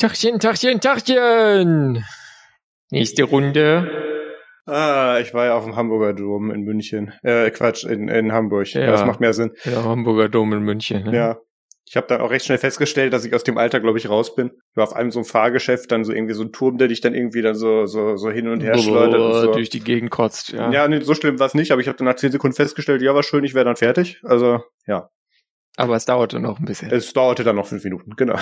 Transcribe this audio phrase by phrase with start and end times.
[0.00, 2.04] Tachchen, Tachchen, Tachchen.
[2.92, 3.90] Nächste Runde.
[4.64, 7.12] Ah, ich war ja auf dem Hamburger Dom in München.
[7.24, 8.72] Äh, Quatsch, in, in Hamburg.
[8.74, 8.86] Ja.
[8.86, 9.50] Das macht mehr Sinn.
[9.64, 11.02] Ja, Hamburger Dom in München.
[11.02, 11.16] Ne?
[11.16, 11.38] Ja.
[11.84, 14.36] Ich habe dann auch recht schnell festgestellt, dass ich aus dem Alter, glaube ich, raus
[14.36, 14.52] bin.
[14.70, 17.00] Ich war auf einem so einem Fahrgeschäft, dann so irgendwie so ein Turm, der dich
[17.00, 19.20] dann irgendwie dann so so so hin und her schleudert.
[19.20, 19.52] Und so.
[19.52, 20.50] durch die Gegend kotzt.
[20.50, 22.54] Ja, Ja, nee, so schlimm war es nicht, aber ich habe dann nach zehn Sekunden
[22.54, 24.20] festgestellt, ja, war schön, ich wäre dann fertig.
[24.22, 25.08] Also, ja.
[25.76, 26.92] Aber es dauerte noch ein bisschen.
[26.92, 28.38] Es dauerte dann noch fünf Minuten, genau.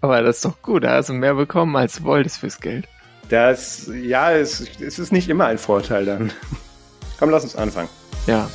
[0.00, 2.88] Aber das ist doch gut, da hast du mehr bekommen, als du wolltest fürs Geld.
[3.28, 6.32] Das, ja, es, es ist nicht immer ein Vorteil dann.
[7.18, 7.88] Komm, lass uns anfangen.
[8.26, 8.48] Ja.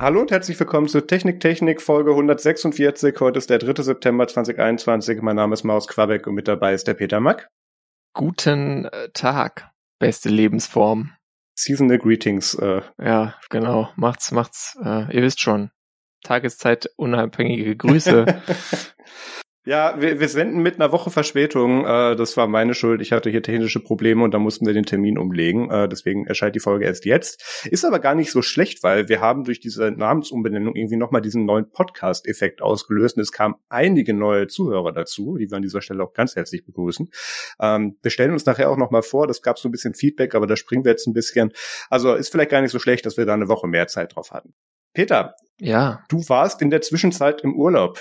[0.00, 3.20] Hallo und herzlich willkommen zu Technik Technik Folge 146.
[3.20, 3.82] Heute ist der 3.
[3.82, 5.20] September 2021.
[5.20, 7.50] Mein Name ist Maus Quabeck und mit dabei ist der Peter Mack.
[8.14, 9.68] Guten äh, Tag.
[9.98, 11.12] Beste Lebensform.
[11.54, 12.54] Seasonal Greetings.
[12.54, 13.90] Äh, Ja, genau.
[13.96, 14.78] Macht's, macht's.
[14.82, 15.70] Äh, ihr wisst schon.
[16.24, 18.24] Tageszeit unabhängige Grüße.
[19.70, 21.84] ja, wir, wir senden mit einer Woche Verspätung.
[21.84, 23.00] Äh, das war meine Schuld.
[23.00, 25.70] Ich hatte hier technische Probleme und da mussten wir den Termin umlegen.
[25.70, 27.66] Äh, deswegen erscheint die Folge erst jetzt.
[27.70, 31.44] Ist aber gar nicht so schlecht, weil wir haben durch diese Namensumbenennung irgendwie nochmal diesen
[31.44, 36.02] neuen Podcast-Effekt ausgelöst und es kamen einige neue Zuhörer dazu, die wir an dieser Stelle
[36.02, 37.08] auch ganz herzlich begrüßen.
[37.60, 40.48] Ähm, wir stellen uns nachher auch nochmal vor, das gab so ein bisschen Feedback, aber
[40.48, 41.52] da springen wir jetzt ein bisschen.
[41.90, 44.32] Also ist vielleicht gar nicht so schlecht, dass wir da eine Woche mehr Zeit drauf
[44.32, 44.52] hatten.
[44.94, 46.02] Peter, ja.
[46.08, 48.00] du warst in der Zwischenzeit im Urlaub.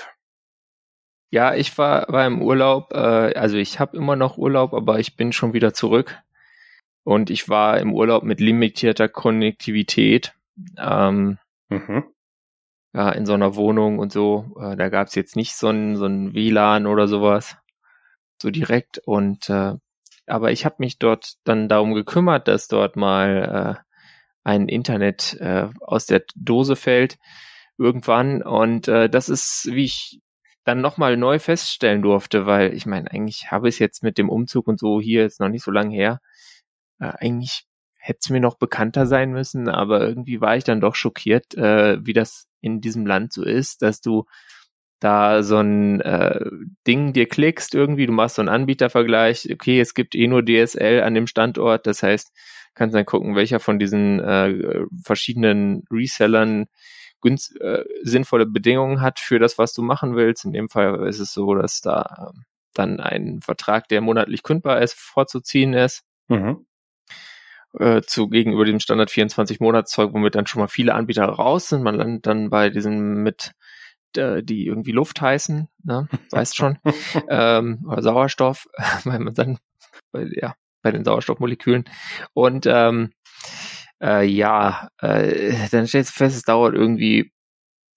[1.32, 2.98] Ja, ich war, war im Urlaub, äh,
[3.36, 6.18] also ich habe immer noch Urlaub, aber ich bin schon wieder zurück.
[7.04, 10.34] Und ich war im Urlaub mit limitierter Konnektivität.
[10.78, 11.38] Ähm,
[11.70, 12.04] Mhm.
[12.94, 14.56] ja, in so einer Wohnung und so.
[14.60, 17.56] Äh, da gab's jetzt nicht so ein, so ein WLAN oder sowas.
[18.42, 18.98] So direkt.
[19.06, 19.74] Und äh,
[20.26, 23.84] aber ich habe mich dort dann darum gekümmert, dass dort mal äh,
[24.44, 27.18] ein Internet äh, aus der Dose fällt
[27.78, 28.42] irgendwann.
[28.42, 30.22] Und äh, das ist, wie ich
[30.70, 34.30] dann nochmal neu feststellen durfte, weil ich meine, eigentlich habe ich es jetzt mit dem
[34.30, 36.22] Umzug und so hier jetzt noch nicht so lange her.
[37.00, 37.66] Äh, eigentlich
[37.98, 41.98] hätte es mir noch bekannter sein müssen, aber irgendwie war ich dann doch schockiert, äh,
[42.06, 44.26] wie das in diesem Land so ist, dass du
[45.00, 46.40] da so ein äh,
[46.86, 51.02] Ding dir klickst irgendwie, du machst so einen Anbietervergleich, okay, es gibt eh nur DSL
[51.02, 52.32] an dem Standort, das heißt,
[52.76, 56.68] kannst dann gucken, welcher von diesen äh, verschiedenen Resellern
[57.22, 60.46] günst, äh, sinnvolle Bedingungen hat für das, was du machen willst.
[60.46, 62.44] In dem Fall ist es so, dass da ähm,
[62.74, 66.66] dann ein Vertrag, der monatlich kündbar ist, vorzuziehen ist Mhm.
[67.80, 71.84] äh, zu gegenüber dem Standard 24 Monatszeug, womit dann schon mal viele Anbieter raus sind.
[71.84, 73.54] Man landet dann bei diesen mit
[74.16, 76.08] äh, die irgendwie Luft heißen, ne?
[76.32, 76.80] weißt schon,
[77.30, 78.68] ähm, oder Sauerstoff,
[79.04, 79.60] weil man dann
[80.12, 81.86] bei, ja bei den Sauerstoffmolekülen
[82.34, 83.12] und ähm,
[84.02, 87.32] äh, ja, äh, dann stellst du fest, es dauert irgendwie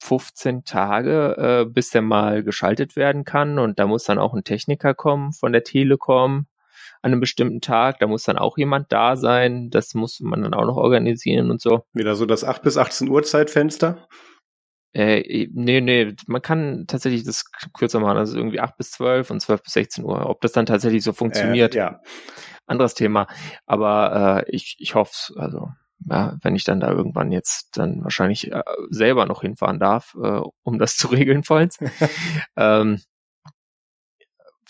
[0.03, 4.45] 15 Tage, äh, bis der mal geschaltet werden kann und da muss dann auch ein
[4.45, 6.47] Techniker kommen von der Telekom
[7.03, 10.55] an einem bestimmten Tag, da muss dann auch jemand da sein, das muss man dann
[10.55, 11.85] auch noch organisieren und so.
[11.93, 14.07] Wieder so das 8 bis 18 Uhr Zeitfenster.
[14.95, 19.41] Äh, nee, nee, man kann tatsächlich das kürzer machen, also irgendwie 8 bis 12 und
[19.41, 20.29] 12 bis 16 Uhr.
[20.29, 22.01] Ob das dann tatsächlich so funktioniert, Äh, ja.
[22.67, 23.27] anderes Thema.
[23.67, 25.71] Aber äh, ich, ich hoffe also
[26.09, 30.41] ja, wenn ich dann da irgendwann jetzt dann wahrscheinlich äh, selber noch hinfahren darf, äh,
[30.63, 31.79] um das zu regeln vollends.
[32.57, 33.01] ähm,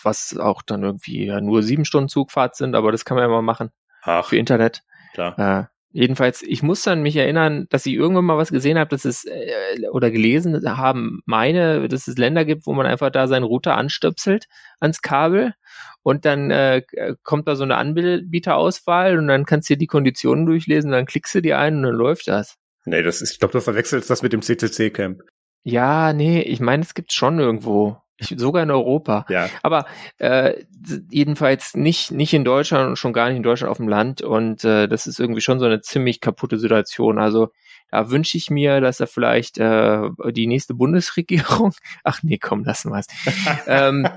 [0.03, 3.29] was auch dann irgendwie ja, nur sieben Stunden Zugfahrt sind, aber das kann man ja
[3.29, 3.71] mal machen
[4.03, 4.83] Ach, für Internet.
[5.13, 5.39] klar.
[5.39, 9.05] Äh, jedenfalls, ich muss dann mich erinnern, dass ich irgendwann mal was gesehen habe, dass
[9.05, 13.45] es äh, oder gelesen haben meine, dass es Länder gibt, wo man einfach da seinen
[13.45, 14.47] Router anstöpselt
[14.81, 15.55] ans Kabel
[16.03, 16.83] und dann äh,
[17.23, 21.35] kommt da so eine Anbieterauswahl und dann kannst du dir die Konditionen durchlesen, dann klickst
[21.35, 22.57] du die ein und dann läuft das.
[22.85, 25.23] Nee, das ist, ich glaube, du verwechselst das mit dem CCC-Camp.
[25.63, 27.97] Ja, nee, ich meine, es gibt schon irgendwo.
[28.37, 29.27] Sogar in Europa.
[29.29, 29.49] Ja.
[29.63, 29.87] Aber
[30.19, 30.65] äh,
[31.11, 34.23] jedenfalls nicht, nicht in Deutschland und schon gar nicht in Deutschland auf dem Land.
[34.23, 37.19] Und äh, das ist irgendwie schon so eine ziemlich kaputte Situation.
[37.19, 37.51] Also
[37.91, 41.73] da wünsche ich mir, dass da vielleicht äh, die nächste Bundesregierung.
[42.05, 43.07] Ach nee, komm, lassen wir es.
[43.67, 44.09] ähm,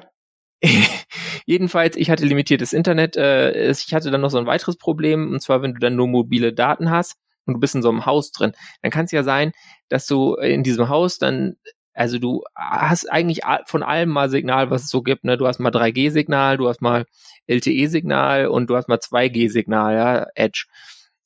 [1.46, 3.18] Jedenfalls, ich hatte limitiertes Internet.
[3.18, 6.08] Äh, ich hatte dann noch so ein weiteres Problem, und zwar, wenn du dann nur
[6.08, 9.24] mobile Daten hast und du bist in so einem Haus drin, dann kann es ja
[9.24, 9.52] sein,
[9.90, 11.58] dass du in diesem Haus dann
[11.96, 15.24] also du hast eigentlich von allem mal Signal, was es so gibt.
[15.24, 15.38] Ne?
[15.38, 17.06] Du hast mal 3G-Signal, du hast mal
[17.48, 20.66] LTE-Signal und du hast mal 2G-Signal, ja, Edge.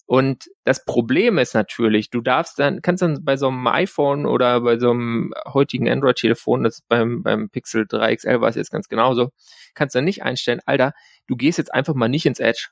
[0.05, 4.61] Und das Problem ist natürlich, du darfst dann, kannst dann bei so einem iPhone oder
[4.61, 8.89] bei so einem heutigen Android-Telefon, das beim, beim Pixel 3 XL war es jetzt ganz
[8.89, 9.29] genauso,
[9.75, 10.93] kannst du nicht einstellen, Alter,
[11.27, 12.69] du gehst jetzt einfach mal nicht ins Edge.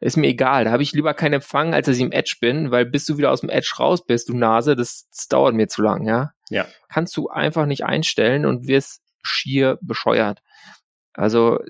[0.00, 2.70] Ist mir egal, da habe ich lieber keinen Empfang, als dass ich im Edge bin,
[2.70, 5.68] weil bis du wieder aus dem Edge raus bist, du Nase, das, das dauert mir
[5.68, 6.32] zu lang, ja.
[6.52, 6.66] Ja.
[6.88, 10.42] Kannst du einfach nicht einstellen und wirst schier bescheuert.
[11.14, 11.60] Also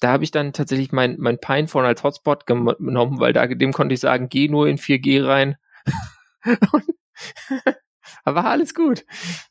[0.00, 3.94] da habe ich dann tatsächlich mein, mein Pinephone als Hotspot genommen, weil da dem konnte
[3.94, 5.56] ich sagen, geh nur in 4G rein.
[8.24, 9.04] Aber alles gut.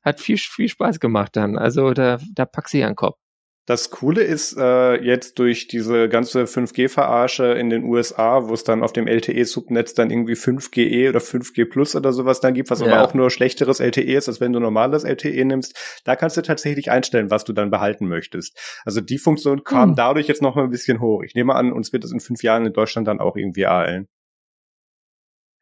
[0.03, 1.57] Hat viel, viel Spaß gemacht dann.
[1.57, 3.17] Also da, da pack sie an den Kopf.
[3.67, 8.83] Das Coole ist äh, jetzt durch diese ganze 5G-Verarsche in den USA, wo es dann
[8.83, 12.85] auf dem LTE-Subnetz dann irgendwie 5GE oder 5G Plus oder sowas dann gibt, was ja.
[12.85, 16.01] aber auch nur schlechteres LTE ist, als wenn du normales LTE nimmst.
[16.05, 18.55] Da kannst du tatsächlich einstellen, was du dann behalten möchtest.
[18.85, 19.95] Also die Funktion kam hm.
[19.95, 21.23] dadurch jetzt noch mal ein bisschen hoch.
[21.23, 24.07] Ich nehme an, uns wird es in fünf Jahren in Deutschland dann auch irgendwie eilen.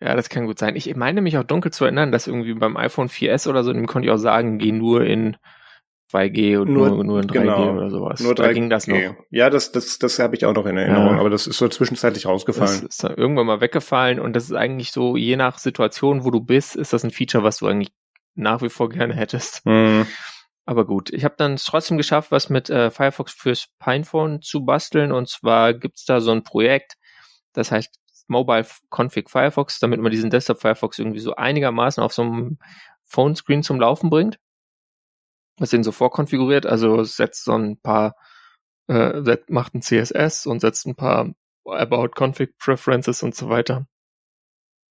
[0.02, 0.76] Ja, das kann gut sein.
[0.76, 3.88] Ich meine mich auch dunkel zu erinnern, dass irgendwie beim iPhone 4S oder so, dem
[3.88, 5.38] konnte ich auch sagen, geh nur in
[6.14, 8.20] 2G und nur, nur, nur in 3G genau, oder sowas.
[8.20, 8.36] Nur 3G.
[8.36, 8.98] Da ging das noch.
[9.32, 11.20] Ja, das, das, das habe ich auch noch in Erinnerung, ja.
[11.20, 12.82] aber das ist so zwischenzeitlich rausgefallen.
[12.86, 16.42] Das ist irgendwann mal weggefallen und das ist eigentlich so, je nach Situation, wo du
[16.42, 17.92] bist, ist das ein Feature, was du eigentlich
[18.36, 19.66] nach wie vor gerne hättest.
[19.66, 20.06] Mhm.
[20.66, 25.12] Aber gut, ich habe dann trotzdem geschafft, was mit äh, Firefox fürs Pinephone zu basteln.
[25.12, 26.94] Und zwar gibt's da so ein Projekt,
[27.54, 27.94] das heißt
[28.28, 32.58] Mobile Config Firefox, damit man diesen Desktop Firefox irgendwie so einigermaßen auf so einem
[33.04, 34.40] Phone Screen zum Laufen bringt
[35.58, 38.16] was den so vorkonfiguriert, also setzt so ein paar,
[38.88, 41.34] äh, macht ein CSS und setzt ein paar
[41.66, 43.88] About Config Preferences und so weiter.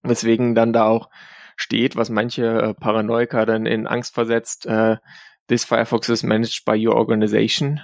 [0.01, 1.09] Weswegen dann da auch
[1.55, 4.97] steht, was manche äh, Paranoiker dann in Angst versetzt, äh,
[5.47, 7.81] this Firefox is managed by your organization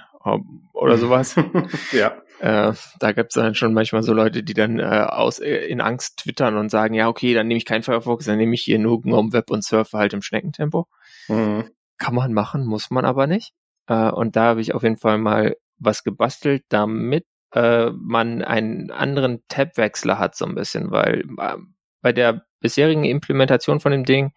[0.72, 1.36] oder sowas.
[1.92, 2.20] ja.
[2.40, 6.20] Äh, da gibt's dann schon manchmal so Leute, die dann äh, aus äh, in Angst
[6.20, 9.02] twittern und sagen, ja, okay, dann nehme ich kein Firefox, dann nehme ich hier nur
[9.02, 10.88] GNOME Web und surfe halt im Schneckentempo.
[11.28, 11.70] Mhm.
[12.00, 13.52] Kann man machen, muss man aber nicht.
[13.86, 18.90] Äh, und da habe ich auf jeden Fall mal was gebastelt, damit äh, man einen
[18.90, 21.56] anderen Tab-Wechsler hat so ein bisschen, weil äh,
[22.00, 24.32] bei der bisherigen Implementation von dem Ding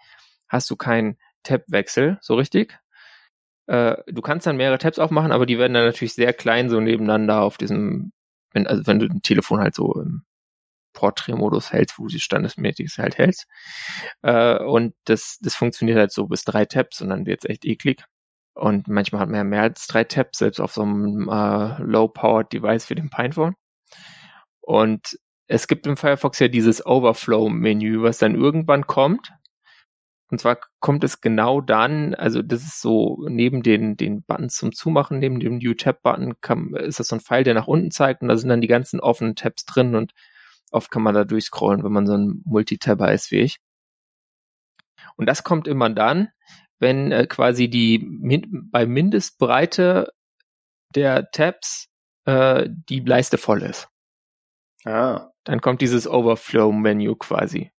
[0.49, 2.77] hast du keinen Tab-Wechsel, so richtig.
[3.67, 6.81] Äh, du kannst dann mehrere Tabs aufmachen, aber die werden dann natürlich sehr klein so
[6.81, 8.11] nebeneinander auf diesem,
[8.51, 10.25] wenn, also wenn du ein Telefon halt so im
[10.93, 13.47] Portrait-Modus hältst, wo du standesmäßig halt hältst.
[14.21, 18.03] Äh, und das, das funktioniert halt so bis drei Tabs und dann wird's echt eklig.
[18.55, 22.53] Und manchmal hat man ja mehr als drei Tabs, selbst auf so einem äh, Low-Powered
[22.53, 23.55] Device wie dem Pinephone.
[24.61, 25.17] Und
[25.47, 29.31] es gibt im Firefox ja dieses Overflow-Menü, was dann irgendwann kommt.
[30.29, 34.71] Und zwar kommt es genau dann, also das ist so neben den, den Buttons zum
[34.71, 36.33] Zumachen, neben dem New Tab-Button
[36.77, 38.99] ist das so ein Pfeil, der nach unten zeigt und da sind dann die ganzen
[38.99, 40.13] offenen Tabs drin und
[40.73, 43.57] Oft kann man da durchscrollen, wenn man so ein Multitabber ist wie ich.
[45.15, 46.29] Und das kommt immer dann,
[46.79, 50.11] wenn äh, quasi die min bei Mindestbreite
[50.95, 51.89] der Tabs
[52.25, 53.87] äh, die Leiste voll ist.
[54.83, 55.29] Ah.
[55.43, 57.71] Dann kommt dieses Overflow-Menü quasi.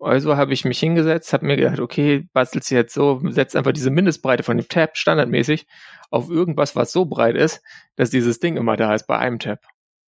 [0.00, 3.72] Also habe ich mich hingesetzt, habe mir gedacht, okay, bastelst du jetzt so, setzt einfach
[3.72, 5.66] diese Mindestbreite von dem Tab standardmäßig
[6.10, 7.62] auf irgendwas, was so breit ist,
[7.96, 9.60] dass dieses Ding immer da ist bei einem Tab.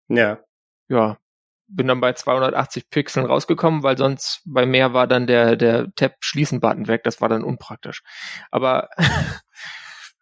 [0.09, 0.41] Ja.
[0.89, 1.19] Ja,
[1.69, 6.89] bin dann bei 280 Pixeln rausgekommen, weil sonst bei mehr war dann der, der Tab-Schließen-Button
[6.89, 7.03] weg.
[7.05, 8.03] Das war dann unpraktisch.
[8.51, 8.89] Aber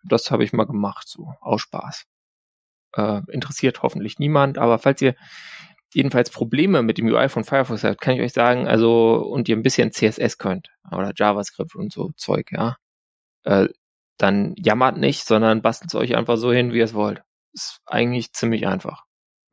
[0.04, 2.07] das habe ich mal gemacht, so aus Spaß.
[2.97, 5.14] Äh, interessiert hoffentlich niemand, aber falls ihr
[5.92, 9.57] jedenfalls Probleme mit dem UI von Firefox habt, kann ich euch sagen, also und ihr
[9.57, 12.76] ein bisschen CSS könnt oder JavaScript und so Zeug, ja,
[13.45, 13.69] äh,
[14.19, 17.23] dann jammert nicht, sondern bastelt es euch einfach so hin, wie ihr es wollt.
[17.52, 19.04] Ist eigentlich ziemlich einfach.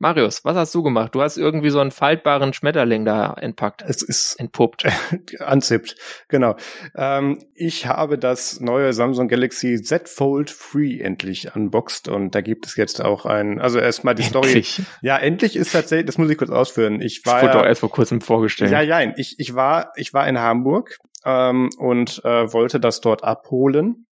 [0.02, 1.14] Marius, was hast du gemacht?
[1.14, 3.84] Du hast irgendwie so einen faltbaren Schmetterling da entpackt.
[3.86, 4.84] Es ist entpuppt.
[5.38, 5.94] Anzippt,
[6.26, 6.56] genau.
[6.96, 12.66] Ähm, ich habe das neue Samsung Galaxy Z Fold Free endlich unboxed und da gibt
[12.66, 14.48] es jetzt auch ein, also erstmal die Story.
[14.48, 14.82] Endlich.
[15.02, 17.00] Ja, endlich ist tatsächlich, das muss ich kurz ausführen.
[17.00, 17.34] Ich war.
[17.34, 18.72] Das wurde ja, erst vor kurzem vorgestellt.
[18.72, 23.22] Ja, ja, ich, ich war, ich war in Hamburg ähm, und äh, wollte das dort
[23.22, 24.06] abholen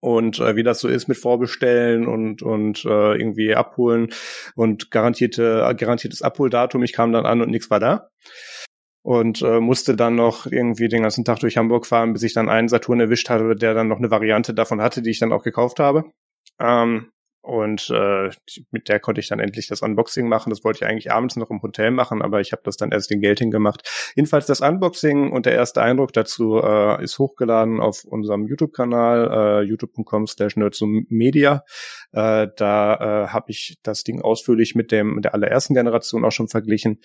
[0.00, 4.08] und äh, wie das so ist mit Vorbestellen und und äh, irgendwie abholen
[4.54, 6.82] und garantierte garantiertes Abholdatum.
[6.82, 8.10] Ich kam dann an und nichts war da
[9.02, 12.48] und äh, musste dann noch irgendwie den ganzen Tag durch Hamburg fahren, bis ich dann
[12.48, 15.42] einen Saturn erwischt hatte, der dann noch eine Variante davon hatte, die ich dann auch
[15.42, 16.04] gekauft habe.
[16.58, 17.10] Ähm,
[17.42, 18.30] und äh,
[18.70, 20.50] mit der konnte ich dann endlich das Unboxing machen.
[20.50, 23.10] Das wollte ich eigentlich abends noch im Hotel machen, aber ich habe das dann erst
[23.10, 23.88] in Geld hingemacht.
[24.14, 29.68] Jedenfalls das Unboxing und der erste Eindruck dazu äh, ist hochgeladen auf unserem YouTube-Kanal, äh,
[29.68, 31.64] youtube.com slash Media.
[32.12, 36.32] Äh, da äh, habe ich das Ding ausführlich mit dem mit der allerersten Generation auch
[36.32, 37.00] schon verglichen.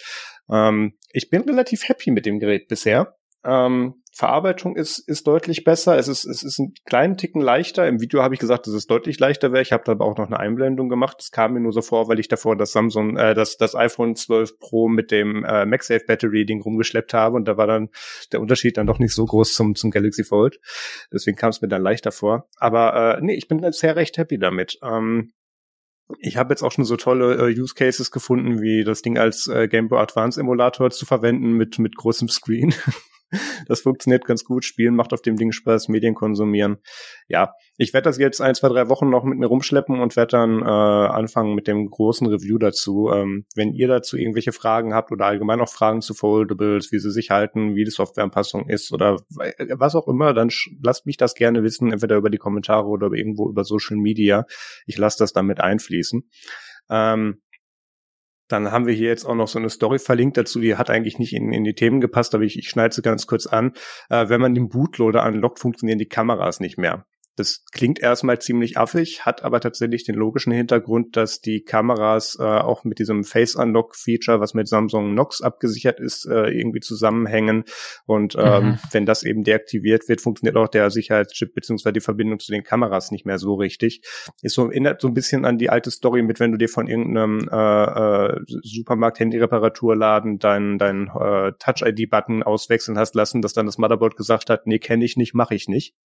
[0.49, 3.15] Ähm, ich bin relativ happy mit dem Gerät bisher.
[3.45, 5.97] Ähm, Verarbeitung ist, ist deutlich besser.
[5.97, 7.85] Es ist, es ist einen kleinen Ticken leichter.
[7.85, 9.61] Im Video habe ich gesagt, dass es deutlich leichter wäre.
[9.61, 11.17] Ich habe da aber auch noch eine Einblendung gemacht.
[11.19, 14.15] Es kam mir nur so vor, weil ich davor das Samsung, äh, das, das iPhone
[14.15, 17.89] 12 Pro mit dem äh, MagSafe Battery Ding rumgeschleppt habe und da war dann
[18.31, 20.61] der Unterschied dann doch nicht so groß zum, zum Galaxy Fold.
[21.11, 22.47] Deswegen kam es mir dann leichter vor.
[22.55, 24.79] Aber äh, nee, ich bin jetzt sehr recht happy damit.
[24.81, 25.33] Ähm,
[26.19, 29.49] ich habe jetzt auch schon so tolle äh, Use Cases gefunden, wie das Ding als
[29.49, 32.73] äh, Game Boy Advance Emulator zu verwenden mit mit großem Screen.
[33.67, 34.63] Das funktioniert ganz gut.
[34.63, 36.77] Spielen macht auf dem Ding Spaß, Medien konsumieren.
[37.27, 40.31] Ja, ich werde das jetzt ein, zwei, drei Wochen noch mit mir rumschleppen und werde
[40.31, 43.09] dann äh, anfangen mit dem großen Review dazu.
[43.13, 47.11] Ähm, wenn ihr dazu irgendwelche Fragen habt oder allgemein noch Fragen zu Foldables, wie sie
[47.11, 50.49] sich halten, wie die Softwareanpassung ist oder was auch immer, dann
[50.81, 54.45] lasst mich das gerne wissen, entweder über die Kommentare oder irgendwo über Social Media.
[54.85, 56.29] Ich lasse das damit einfließen.
[56.89, 57.41] Ähm,
[58.47, 61.19] dann haben wir hier jetzt auch noch so eine Story verlinkt dazu, die hat eigentlich
[61.19, 63.73] nicht in, in die Themen gepasst, aber ich, ich schneide sie ganz kurz an.
[64.09, 67.05] Äh, wenn man den Bootloader anlockt, funktionieren die Kameras nicht mehr.
[67.35, 72.43] Das klingt erstmal ziemlich affig, hat aber tatsächlich den logischen Hintergrund, dass die Kameras äh,
[72.43, 77.65] auch mit diesem Face Unlock Feature, was mit Samsung Knox abgesichert ist, äh, irgendwie zusammenhängen.
[78.05, 78.79] Und ähm, mhm.
[78.91, 83.11] wenn das eben deaktiviert wird, funktioniert auch der Sicherheitschip beziehungsweise die Verbindung zu den Kameras
[83.11, 84.01] nicht mehr so richtig.
[84.41, 86.87] Ist so erinnert so ein bisschen an die alte Story mit, wenn du dir von
[86.87, 93.77] irgendeinem äh, äh, Supermarkt Handy-Reparaturladen deinen dein, äh, Touch-ID-Button auswechseln hast lassen, dass dann das
[93.77, 95.95] Motherboard gesagt hat, nee, kenne ich nicht, mache ich nicht.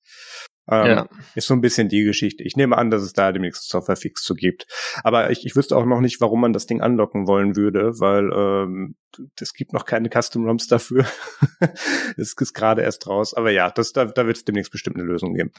[0.68, 1.08] Ähm, ja.
[1.34, 2.44] Ist so ein bisschen die Geschichte.
[2.44, 4.66] Ich nehme an, dass es da demnächst Software-Fix zu gibt.
[5.02, 8.30] Aber ich, ich wüsste auch noch nicht, warum man das Ding anlocken wollen würde, weil
[8.32, 8.96] ähm,
[9.40, 11.06] es gibt noch keine Custom-ROMs dafür.
[12.16, 13.34] es ist gerade erst raus.
[13.34, 15.52] Aber ja, das, da, da wird es demnächst bestimmt eine Lösung geben.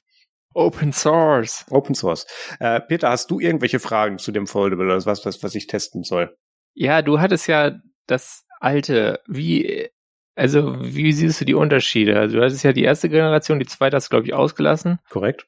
[0.54, 1.66] Open Source.
[1.70, 2.26] Open Source.
[2.60, 6.04] Äh, Peter, hast du irgendwelche Fragen zu dem Foldable oder was, was, was ich testen
[6.04, 6.36] soll?
[6.74, 9.22] Ja, du hattest ja das alte.
[9.28, 9.90] Wie
[10.36, 12.20] also, wie siehst du die Unterschiede?
[12.20, 15.00] Also, du hattest ja die erste Generation, die zweite hast du, glaube ich, ausgelassen.
[15.10, 15.48] Korrekt.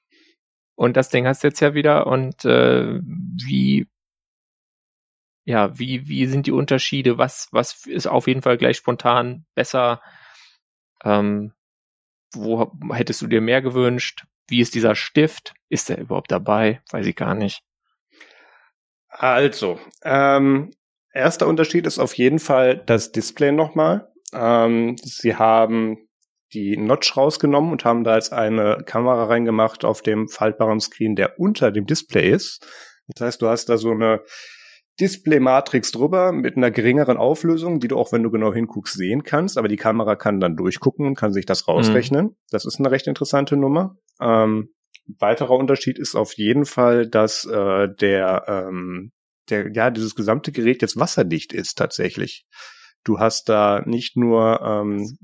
[0.76, 2.08] Und das Ding hast du jetzt ja wieder.
[2.08, 3.88] Und äh, wie,
[5.46, 7.18] ja, wie, wie sind die Unterschiede?
[7.18, 10.02] Was, was ist auf jeden Fall gleich spontan besser?
[11.04, 11.54] Ähm,
[12.34, 14.26] wo hättest du dir mehr gewünscht?
[14.48, 15.54] Wie ist dieser Stift?
[15.70, 16.82] Ist der überhaupt dabei?
[16.92, 17.62] Weiß ich gar nicht.
[19.10, 20.72] Also, ähm,
[21.14, 24.13] erster Unterschied ist auf jeden Fall das Display nochmal.
[24.34, 25.98] Ähm, sie haben
[26.54, 31.40] die Notch rausgenommen und haben da jetzt eine Kamera reingemacht auf dem faltbaren Screen, der
[31.40, 32.66] unter dem Display ist.
[33.08, 34.22] Das heißt, du hast da so eine
[35.00, 39.58] Display-Matrix drüber mit einer geringeren Auflösung, die du auch, wenn du genau hinguckst, sehen kannst.
[39.58, 42.26] Aber die Kamera kann dann durchgucken und kann sich das rausrechnen.
[42.26, 42.36] Mhm.
[42.52, 43.98] Das ist eine recht interessante Nummer.
[44.22, 44.70] Ähm,
[45.20, 49.12] weiterer Unterschied ist auf jeden Fall, dass äh, der, ähm,
[49.50, 52.46] der, ja, dieses gesamte Gerät jetzt wasserdicht ist tatsächlich.
[53.04, 55.18] Du hast da nicht nur ähm,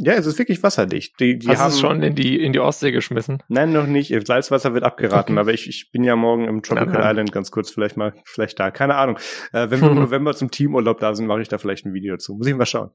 [0.00, 1.18] ja, es ist wirklich wasserdicht.
[1.18, 3.42] Die, die Hast haben es schon in die in die Ostsee geschmissen?
[3.48, 4.14] Nein, noch nicht.
[4.26, 5.40] Salzwasser wird abgeraten, okay.
[5.40, 7.10] aber ich, ich bin ja morgen im Tropical nein, nein.
[7.10, 8.70] Island ganz kurz vielleicht mal vielleicht da.
[8.70, 9.18] Keine Ahnung.
[9.52, 12.14] Äh, wenn wir im November zum Teamurlaub da sind, mache ich da vielleicht ein Video
[12.14, 12.36] dazu.
[12.36, 12.90] Muss ich mal schauen.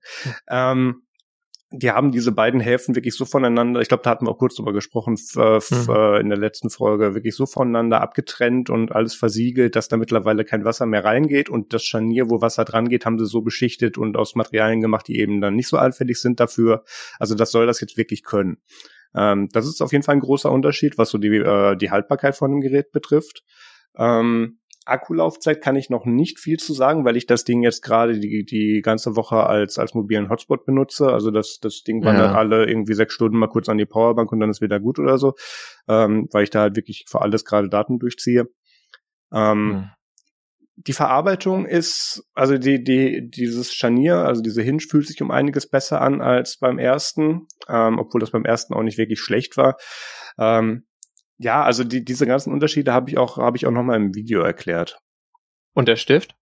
[0.50, 1.04] Ähm,
[1.76, 4.56] die haben diese beiden Häfen wirklich so voneinander, ich glaube, da hatten wir auch kurz
[4.56, 6.22] drüber gesprochen äh, mhm.
[6.22, 10.66] in der letzten Folge, wirklich so voneinander abgetrennt und alles versiegelt, dass da mittlerweile kein
[10.66, 14.18] Wasser mehr reingeht und das Scharnier, wo Wasser dran geht, haben sie so beschichtet und
[14.18, 16.84] aus Materialien gemacht, die eben dann nicht so anfällig sind dafür.
[17.18, 18.58] Also das soll das jetzt wirklich können.
[19.16, 22.36] Ähm, das ist auf jeden Fall ein großer Unterschied, was so die, äh, die Haltbarkeit
[22.36, 23.44] von dem Gerät betrifft.
[23.98, 28.20] Ähm, Akkulaufzeit kann ich noch nicht viel zu sagen, weil ich das Ding jetzt gerade
[28.20, 31.08] die, die ganze Woche als, als mobilen Hotspot benutze.
[31.08, 32.38] Also das, das Ding wandert ja.
[32.38, 35.18] alle irgendwie sechs Stunden mal kurz an die Powerbank und dann ist wieder gut oder
[35.18, 35.34] so,
[35.88, 38.50] ähm, weil ich da halt wirklich für alles gerade Daten durchziehe.
[39.34, 39.90] Ähm, mhm.
[40.76, 45.70] Die Verarbeitung ist, also die, die, dieses Scharnier, also diese Hinge fühlt sich um einiges
[45.70, 49.78] besser an als beim ersten, ähm, obwohl das beim ersten auch nicht wirklich schlecht war.
[50.40, 50.86] Ähm,
[51.44, 54.16] ja, also die, diese ganzen Unterschiede habe ich auch habe ich auch noch mal im
[54.16, 55.00] Video erklärt.
[55.74, 56.36] Und der Stift?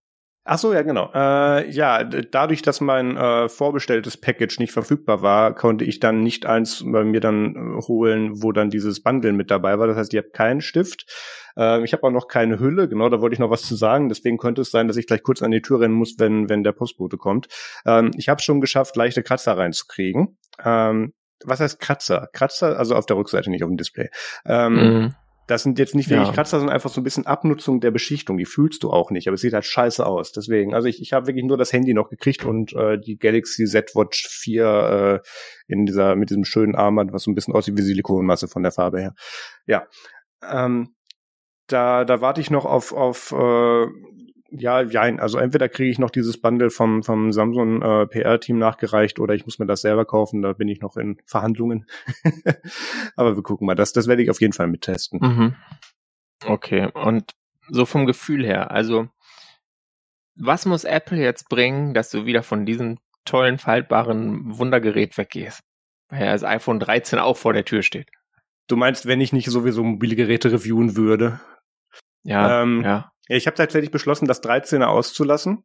[0.44, 1.08] Ach so, ja, genau.
[1.14, 6.46] Äh, ja, dadurch, dass mein äh, vorbestelltes Package nicht verfügbar war, konnte ich dann nicht
[6.46, 9.86] eins bei mir dann äh, holen, wo dann dieses Bundle mit dabei war.
[9.86, 11.06] Das heißt, ich habe keinen Stift.
[11.56, 12.88] Äh, ich habe auch noch keine Hülle.
[12.88, 14.08] Genau, da wollte ich noch was zu sagen.
[14.08, 16.64] Deswegen könnte es sein, dass ich gleich kurz an die Tür rennen muss, wenn wenn
[16.64, 17.46] der Postbote kommt.
[17.86, 20.38] Ähm, ich habe schon geschafft, leichte Kratzer reinzukriegen.
[20.64, 21.12] Ähm,
[21.46, 22.28] was heißt Kratzer?
[22.32, 24.08] Kratzer, also auf der Rückseite, nicht auf dem Display.
[24.44, 25.14] Ähm, mhm.
[25.48, 26.34] Das sind jetzt nicht wirklich ja.
[26.34, 28.38] Kratzer, sondern einfach so ein bisschen Abnutzung der Beschichtung.
[28.38, 30.32] Die fühlst du auch nicht, aber es sieht halt scheiße aus.
[30.32, 33.66] Deswegen, also ich, ich habe wirklich nur das Handy noch gekriegt und äh, die Galaxy
[33.66, 35.28] Z Watch 4 äh,
[35.66, 38.72] in dieser mit diesem schönen Armband, was so ein bisschen aussieht wie Silikonmasse von der
[38.72, 39.14] Farbe her.
[39.66, 39.86] Ja,
[40.48, 40.94] ähm,
[41.66, 43.86] da da warte ich noch auf auf äh,
[44.54, 49.18] ja, ja, also entweder kriege ich noch dieses Bundle vom, vom Samsung äh, PR-Team nachgereicht
[49.18, 51.86] oder ich muss mir das selber kaufen, da bin ich noch in Verhandlungen.
[53.16, 55.20] Aber wir gucken mal, das, das werde ich auf jeden Fall mittesten.
[55.20, 55.54] Mhm.
[56.44, 57.32] Okay, und
[57.68, 59.08] so vom Gefühl her, also
[60.36, 65.60] was muss Apple jetzt bringen, dass du wieder von diesem tollen, faltbaren Wundergerät weggehst?
[66.08, 68.10] Weil ja das iPhone 13 auch vor der Tür steht.
[68.66, 71.40] Du meinst, wenn ich nicht sowieso mobile Geräte reviewen würde?
[72.24, 73.11] Ja, ähm, ja.
[73.28, 75.64] Ich habe tatsächlich beschlossen, das 13er auszulassen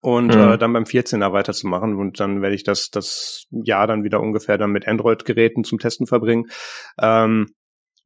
[0.00, 0.40] und mhm.
[0.40, 4.58] äh, dann beim 14er weiterzumachen und dann werde ich das das Jahr dann wieder ungefähr
[4.58, 6.46] dann mit Android-Geräten zum Testen verbringen.
[7.00, 7.54] Ähm,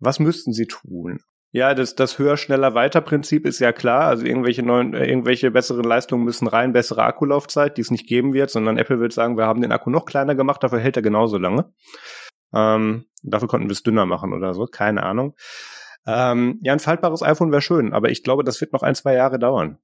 [0.01, 1.21] was müssten sie tun?
[1.55, 4.05] Ja, das, das höher, schneller, weiter Prinzip ist ja klar.
[4.07, 8.33] Also irgendwelche neuen, äh, irgendwelche besseren Leistungen müssen rein, bessere Akkulaufzeit, die es nicht geben
[8.33, 11.03] wird, sondern Apple wird sagen, wir haben den Akku noch kleiner gemacht, dafür hält er
[11.03, 11.71] genauso lange.
[12.55, 15.35] Ähm, dafür konnten wir es dünner machen oder so, keine Ahnung.
[16.07, 19.15] Ähm, ja, ein faltbares iPhone wäre schön, aber ich glaube, das wird noch ein, zwei
[19.15, 19.79] Jahre dauern.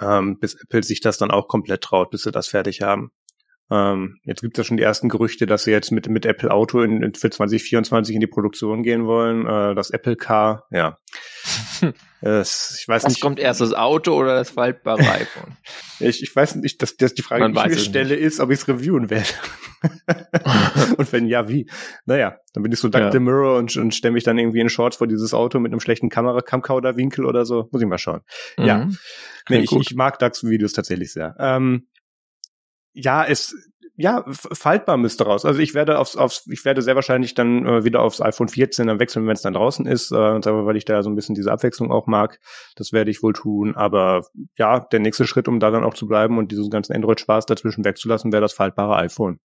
[0.00, 3.12] Ähm, bis Apple sich das dann auch komplett traut, bis sie das fertig haben.
[3.70, 6.50] Ähm, jetzt gibt es ja schon die ersten Gerüchte, dass sie jetzt mit, mit Apple
[6.50, 9.46] Auto in, in, für 2024 in die Produktion gehen wollen.
[9.46, 10.96] Äh, das Apple Car, ja.
[12.22, 13.20] ich weiß Was nicht.
[13.20, 15.56] kommt erst, das Auto oder das faltbare iPhone?
[15.98, 18.24] ich, ich weiß nicht, dass, dass die Frage, Man die ich mir stelle, nicht.
[18.24, 19.28] ist, ob ich es reviewen werde.
[20.96, 21.70] und wenn ja, wie?
[22.04, 23.12] Naja, dann bin ich so Duck ja.
[23.12, 25.80] the Mirror und, und stelle mich dann irgendwie in Shorts vor dieses Auto mit einem
[25.80, 27.68] schlechten Kamera, Camcorder-Winkel oder so.
[27.70, 28.20] Muss ich mal schauen.
[28.58, 28.64] Mhm.
[28.64, 28.88] Ja.
[29.48, 31.34] Nee, ich, ich mag DAX-Videos tatsächlich sehr.
[31.38, 31.88] Ähm,
[32.92, 33.54] ja, es,
[34.00, 35.44] ja, faltbar müsste raus.
[35.44, 38.86] Also ich werde aufs, aufs ich werde sehr wahrscheinlich dann äh, wieder aufs iPhone 14
[38.86, 41.52] dann wechseln, wenn es dann draußen ist, äh, weil ich da so ein bisschen diese
[41.52, 42.40] Abwechslung auch mag.
[42.76, 43.76] Das werde ich wohl tun.
[43.76, 44.22] Aber
[44.56, 47.84] ja, der nächste Schritt, um da dann auch zu bleiben und diesen ganzen Android-Spaß dazwischen
[47.84, 49.38] wegzulassen, wäre das faltbare iPhone.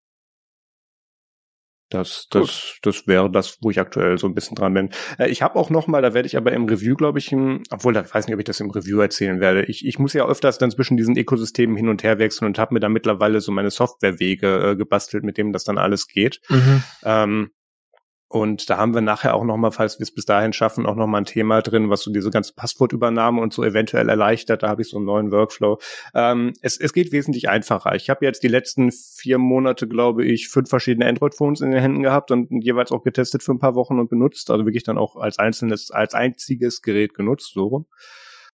[1.89, 4.89] Das, das, das wäre das, wo ich aktuell so ein bisschen dran bin.
[5.20, 7.62] Äh, ich habe auch noch mal, da werde ich aber im Review, glaube ich, im,
[7.70, 9.65] obwohl, da weiß nicht, ob ich das im Review erzählen werde.
[9.65, 12.74] Ich, ich muss ja öfters dann zwischen diesen Ökosystemen hin und her wechseln und habe
[12.74, 16.42] mir da mittlerweile so meine Softwarewege äh, gebastelt, mit dem das dann alles geht.
[16.50, 16.84] Mhm.
[17.04, 17.51] Ähm,
[18.27, 21.22] und da haben wir nachher auch nochmal, falls wir es bis dahin schaffen, auch nochmal
[21.22, 24.64] ein Thema drin, was so diese ganze Passwortübernahme und so eventuell erleichtert.
[24.64, 25.77] Da habe ich so einen neuen Workflow.
[26.16, 27.94] Ähm, es, es geht wesentlich einfacher.
[27.94, 32.01] Ich habe jetzt die letzten vier Monate, glaube ich, fünf verschiedene Android-Phones in den Händen
[32.01, 34.50] gehabt und jeweils auch getestet für ein paar Wochen und benutzt.
[34.50, 37.85] Also wirklich dann auch als einzelnes, als einziges Gerät genutzt, so.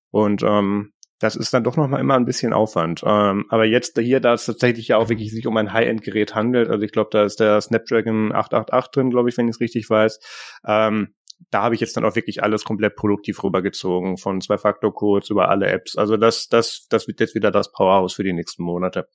[0.10, 3.04] Und ähm, das ist dann doch noch mal immer ein bisschen Aufwand.
[3.06, 6.68] Ähm, aber jetzt hier, da es tatsächlich ja auch wirklich sich um ein High-End-Gerät handelt,
[6.70, 9.88] also ich glaube, da ist der Snapdragon 888 drin, glaube ich, wenn ich es richtig
[9.88, 10.20] weiß.
[10.66, 11.14] Ähm,
[11.52, 15.68] da habe ich jetzt dann auch wirklich alles komplett produktiv rübergezogen, von Zwei-Faktor-Codes über alle
[15.68, 15.96] Apps.
[15.96, 19.08] Also das, das, das wird jetzt wieder das Powerhouse für die nächsten Monate.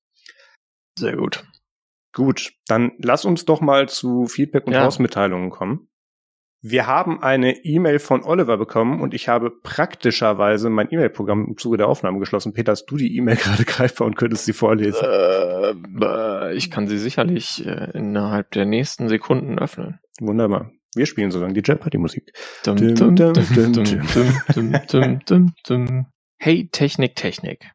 [0.97, 1.45] Sehr gut.
[2.13, 4.85] Gut, dann lass uns doch mal zu Feedback und ja.
[4.85, 5.89] Hausmitteilungen kommen.
[6.63, 11.77] Wir haben eine E-Mail von Oliver bekommen und ich habe praktischerweise mein E-Mail-Programm im Zuge
[11.77, 12.55] der Aufnahme geschlossen.
[12.55, 15.05] Peter, hast du die E-Mail gerade greifbar und könntest sie vorlesen?
[15.05, 20.01] Äh, ich kann sie sicherlich äh, innerhalb der nächsten Sekunden öffnen.
[20.21, 20.73] Wunderbar.
[20.95, 22.33] Wir spielen so lange die Jeopardy-Musik.
[26.39, 27.71] Hey Technik, Technik.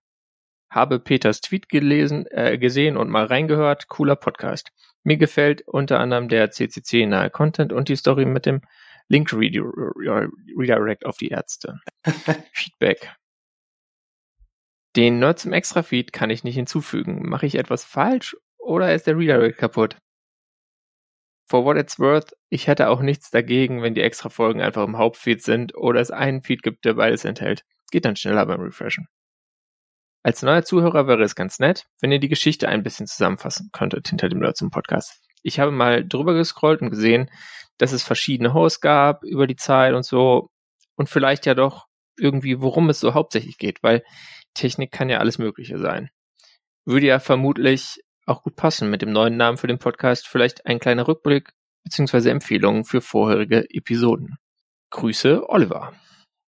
[0.72, 3.90] Habe Peters Tweet gelesen, äh, gesehen und mal reingehört.
[3.90, 4.72] Cooler Podcast.
[5.04, 8.62] Mir gefällt unter anderem der CCC-nahe Content und die Story mit dem
[9.08, 11.80] Link Redirect auf die Ärzte.
[12.54, 13.14] Feedback.
[14.96, 17.28] Den Nerds im Extra-Feed kann ich nicht hinzufügen.
[17.28, 19.98] Mache ich etwas falsch oder ist der Redirect kaputt?
[21.50, 25.42] For what it's worth, ich hätte auch nichts dagegen, wenn die Extra-Folgen einfach im Hauptfeed
[25.42, 27.66] sind oder es einen Feed gibt, der beides enthält.
[27.92, 29.08] Geht dann schneller beim Refreshen.
[30.24, 34.08] Als neuer Zuhörer wäre es ganz nett, wenn ihr die Geschichte ein bisschen zusammenfassen könntet
[34.08, 35.20] hinter dem Nerds Podcast.
[35.42, 37.30] Ich habe mal drüber gescrollt und gesehen,
[37.80, 40.52] dass es verschiedene Hosts gab über die Zeit und so
[40.96, 44.04] und vielleicht ja doch irgendwie, worum es so hauptsächlich geht, weil
[44.54, 46.12] Technik kann ja alles Mögliche sein.
[46.86, 50.80] Würde ja vermutlich auch gut passen mit dem neuen Namen für den Podcast, vielleicht ein
[50.80, 51.54] kleiner Rückblick
[51.84, 52.30] bzw.
[52.30, 54.38] Empfehlungen für vorherige Episoden.
[54.92, 55.94] Grüße, Oliver.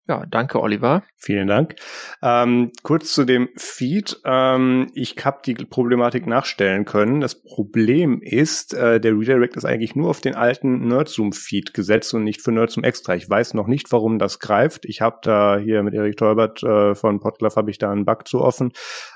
[0.05, 1.03] Ja, danke, Oliver.
[1.15, 1.75] Vielen Dank.
[2.21, 4.19] Ähm, kurz zu dem Feed.
[4.25, 7.21] Ähm, ich habe die Problematik nachstellen können.
[7.21, 12.25] Das Problem ist, äh, der Redirect ist eigentlich nur auf den alten Nerdzoom-Feed gesetzt und
[12.25, 13.15] nicht für Nerdzoom extra.
[13.15, 14.83] Ich weiß noch nicht, warum das greift.
[14.83, 18.27] Ich habe da hier mit Erik Tolbert äh, von Podglove habe ich da einen Bug
[18.27, 18.73] zu offen.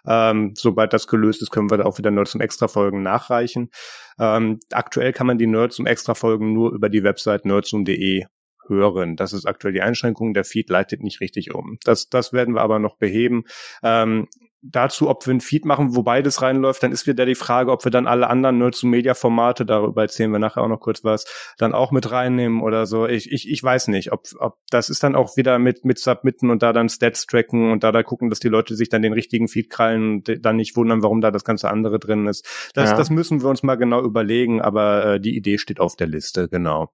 [0.08, 3.72] Ähm, sobald das gelöst ist, können wir da auch wieder Nerdzoom extra Folgen nachreichen.
[4.20, 8.24] Ähm, aktuell kann man die Nerdzoom extra Folgen nur über die Website nerdzoom.de
[8.70, 9.16] hören.
[9.16, 10.34] Das ist aktuell die Einschränkung.
[10.34, 11.78] Der Feed leitet nicht richtig um.
[11.84, 13.44] Das, das werden wir aber noch beheben.
[13.84, 14.28] Ähm,
[14.62, 17.84] dazu, ob wir ein Feed machen, wo beides reinläuft, dann ist wieder die Frage, ob
[17.86, 21.04] wir dann alle anderen Nerds und Media Formate, darüber erzählen wir nachher auch noch kurz
[21.04, 21.26] was,
[21.58, 23.08] dann auch mit reinnehmen oder so.
[23.08, 26.50] Ich, ich, ich weiß nicht, ob, ob das ist dann auch wieder mit, mit Submitten
[26.50, 29.14] und da dann Stats tracken und da da gucken, dass die Leute sich dann den
[29.14, 32.46] richtigen Feed krallen und dann nicht wundern, warum da das ganze andere drin ist.
[32.74, 32.98] Das, ja.
[32.98, 36.50] das müssen wir uns mal genau überlegen, aber äh, die Idee steht auf der Liste,
[36.50, 36.92] genau.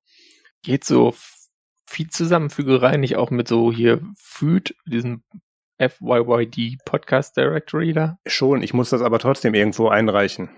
[0.64, 1.14] Geht so
[1.94, 5.22] Feed-Zusammenfügerei nicht auch mit so hier Feed, diesem
[5.80, 8.18] FYYD Podcast Directory da?
[8.26, 10.50] Schon, ich muss das aber trotzdem irgendwo einreichen.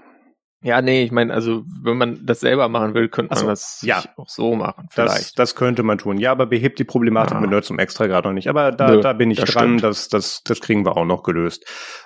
[0.65, 3.84] Ja, nee, ich meine, also wenn man das selber machen will, könnte man so, das
[3.84, 4.04] ja.
[4.17, 4.88] auch so machen.
[4.89, 5.15] Vielleicht.
[5.15, 6.17] Das, das könnte man tun.
[6.17, 7.39] Ja, aber behebt die Problematik ah.
[7.39, 8.49] mit Nerds zum Extra gerade noch nicht.
[8.49, 11.21] Aber da, Nö, da bin ich das dran, das, das, das kriegen wir auch noch
[11.21, 11.65] gelöst.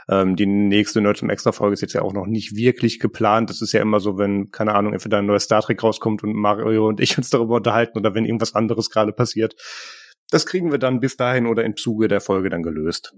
[0.09, 3.49] Ähm, die nächste Nerds zum Extra Folge ist jetzt ja auch noch nicht wirklich geplant.
[3.49, 6.33] Das ist ja immer so, wenn, keine Ahnung, entweder ein neues Star Trek rauskommt und
[6.33, 9.55] Mario und ich uns darüber unterhalten oder wenn irgendwas anderes gerade passiert.
[10.31, 13.13] Das kriegen wir dann bis dahin oder im Zuge der Folge dann gelöst.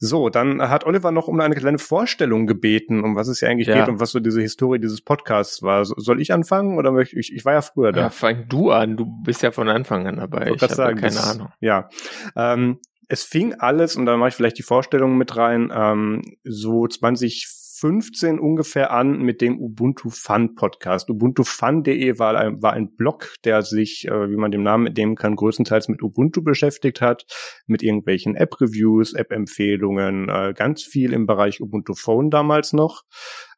[0.00, 3.66] So, dann hat Oliver noch um eine kleine Vorstellung gebeten, um was es hier eigentlich
[3.66, 3.78] ja.
[3.78, 5.84] geht und was so diese Historie dieses Podcasts war.
[5.84, 7.34] Soll ich anfangen oder möchte ich?
[7.34, 8.02] Ich war ja früher da.
[8.02, 8.96] Ja, fang du an.
[8.96, 10.52] Du bist ja von Anfang an dabei.
[10.54, 11.48] Ich, ich habe keine das, Ahnung.
[11.60, 11.88] Ja.
[12.36, 16.86] Ähm, es fing alles, und da mache ich vielleicht die Vorstellung mit rein, ähm, so
[16.86, 17.46] 20
[17.78, 21.08] 2015 ungefähr an mit dem Ubuntu Fun Podcast.
[21.10, 25.36] UbuntuFun.de war ein, war ein Blog, der sich, äh, wie man dem Namen entnehmen kann,
[25.36, 27.24] größtenteils mit Ubuntu beschäftigt hat,
[27.66, 33.04] mit irgendwelchen App-Reviews, App-Empfehlungen, äh, ganz viel im Bereich Ubuntu Phone damals noch.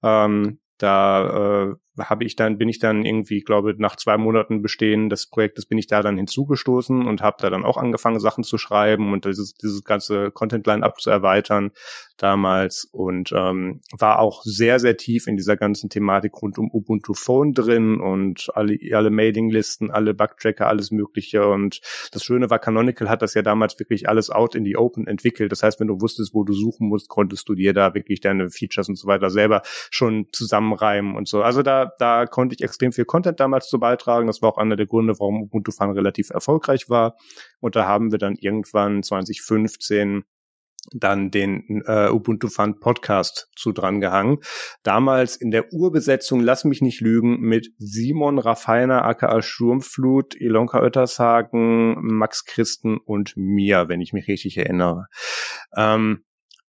[0.02, 1.74] Ähm, da äh,
[2.08, 5.78] habe ich dann, bin ich dann irgendwie, glaube nach zwei Monaten Bestehen des Projektes bin
[5.78, 9.54] ich da dann hinzugestoßen und habe da dann auch angefangen, Sachen zu schreiben und dieses,
[9.54, 11.72] dieses ganze Content-Line-Up zu erweitern
[12.16, 17.14] damals und ähm, war auch sehr, sehr tief in dieser ganzen Thematik rund um Ubuntu
[17.14, 21.80] Phone drin und alle, alle Mailinglisten, alle Bugtracker, alles mögliche und
[22.12, 25.52] das Schöne war, Canonical hat das ja damals wirklich alles out in the open entwickelt.
[25.52, 28.50] Das heißt, wenn du wusstest, wo du suchen musst, konntest du dir da wirklich deine
[28.50, 31.42] Features und so weiter selber schon zusammenreimen und so.
[31.42, 34.26] Also da da, konnte ich extrem viel Content damals zu beitragen.
[34.26, 37.16] Das war auch einer der Gründe, warum Ubuntu Fun relativ erfolgreich war.
[37.60, 40.24] Und da haben wir dann irgendwann 2015
[40.92, 44.38] dann den äh, Ubuntu Fun Podcast zu dran gehangen.
[44.82, 51.96] Damals in der Urbesetzung, lass mich nicht lügen, mit Simon Raffiner, aka Sturmflut, Ilonka Oettershagen,
[52.00, 55.06] Max Christen und mir, wenn ich mich richtig erinnere.
[55.76, 56.24] Ähm,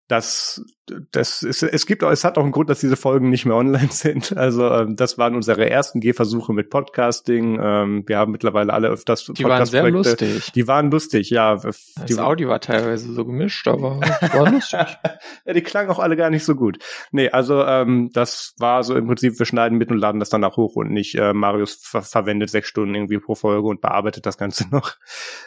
[0.07, 0.65] das,
[1.11, 3.55] das ist, es gibt auch, es hat auch einen Grund, dass diese Folgen nicht mehr
[3.55, 4.35] online sind.
[4.35, 7.59] Also ähm, das waren unsere ersten Gehversuche mit Podcasting.
[7.61, 10.51] Ähm, wir haben mittlerweile alle öfters Die waren sehr lustig.
[10.53, 11.55] Die waren lustig, ja.
[11.55, 14.79] Das die, Audio war teilweise so gemischt, aber war lustig.
[15.45, 16.79] ja, die klangen auch alle gar nicht so gut.
[17.11, 20.57] Nee, also ähm, das war so im Prinzip, wir schneiden mit und laden das danach
[20.57, 24.37] hoch und nicht äh, Marius ver verwendet sechs Stunden irgendwie pro Folge und bearbeitet das
[24.37, 24.95] Ganze noch.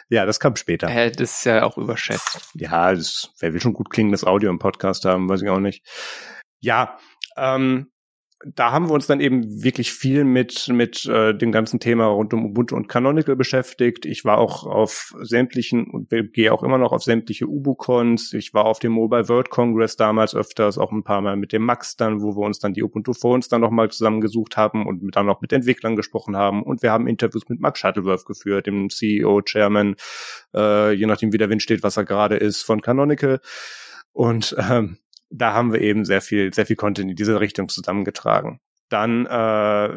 [0.09, 0.87] Ja, das kam später.
[0.89, 2.51] Äh, das ist ja auch überschätzt.
[2.55, 5.85] Ja, das, wer will schon gut klingendes Audio im Podcast haben, weiß ich auch nicht.
[6.59, 6.97] Ja,
[7.37, 7.87] ähm,
[8.45, 12.33] da haben wir uns dann eben wirklich viel mit mit äh, dem ganzen Thema rund
[12.33, 14.05] um Ubuntu und Canonical beschäftigt.
[14.05, 18.33] Ich war auch auf sämtlichen und gehe auch immer noch auf sämtliche UbuCons.
[18.33, 21.63] Ich war auf dem Mobile World Congress damals öfters, auch ein paar Mal mit dem
[21.63, 25.25] Max dann, wo wir uns dann die Ubuntu Phones dann nochmal zusammengesucht haben und dann
[25.25, 26.63] noch mit Entwicklern gesprochen haben.
[26.63, 29.95] Und wir haben Interviews mit Max Shuttleworth geführt, dem CEO, Chairman,
[30.53, 33.39] äh, je nachdem wie der Wind steht, was er gerade ist, von Canonical.
[34.11, 34.97] Und ähm,
[35.33, 38.59] da haben wir eben sehr viel, sehr viel Content in diese Richtung zusammengetragen.
[38.89, 39.89] Dann, äh,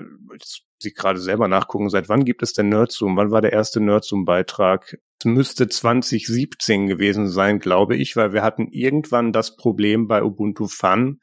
[0.79, 3.16] Sie gerade selber nachgucken, seit wann gibt es denn Nerdzoom?
[3.16, 4.99] Wann war der erste Nerdzoom-Beitrag?
[5.18, 10.66] Es müsste 2017 gewesen sein, glaube ich, weil wir hatten irgendwann das Problem bei Ubuntu
[10.66, 11.20] Fun,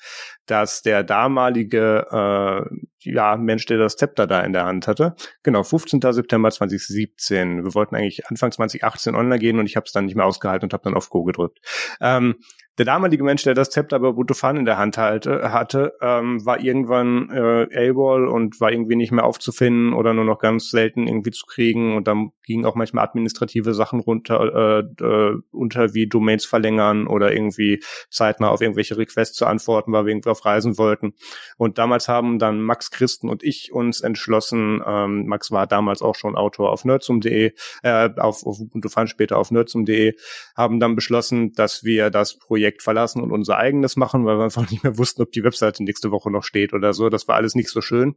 [0.47, 5.63] dass der damalige äh, ja, Mensch, der das Zepter da in der Hand hatte, genau,
[5.63, 6.01] 15.
[6.01, 7.63] September 2017.
[7.63, 10.65] Wir wollten eigentlich Anfang 2018 online gehen und ich habe es dann nicht mehr ausgehalten
[10.65, 11.59] und habe dann auf Go gedrückt.
[12.01, 12.37] Ähm,
[12.77, 16.43] der damalige Mensch, der das Zepter bei Ubuntu Fun in der Hand halte, hatte, ähm,
[16.43, 21.07] war irgendwann äh, AWOL und war irgendwie nicht mehr aufzufinden oder nur noch ganz selten
[21.07, 26.07] irgendwie zu kriegen und dann gingen auch manchmal administrative Sachen runter äh, äh, unter wie
[26.07, 30.77] Domains verlängern oder irgendwie zeitnah auf irgendwelche Requests zu antworten, weil wir irgendwie auf Reisen
[30.77, 31.13] wollten.
[31.57, 36.15] Und damals haben dann Max Christen und ich uns entschlossen, ähm, Max war damals auch
[36.15, 40.13] schon Autor auf nerdsum.de, äh, auf, auf Ubuntu Fun später auf nerdsum.de,
[40.55, 44.45] haben dann beschlossen, dass wir das Projekt Projekt verlassen und unser eigenes machen, weil wir
[44.45, 47.09] einfach nicht mehr wussten, ob die Webseite nächste Woche noch steht oder so.
[47.09, 48.15] Das war alles nicht so schön.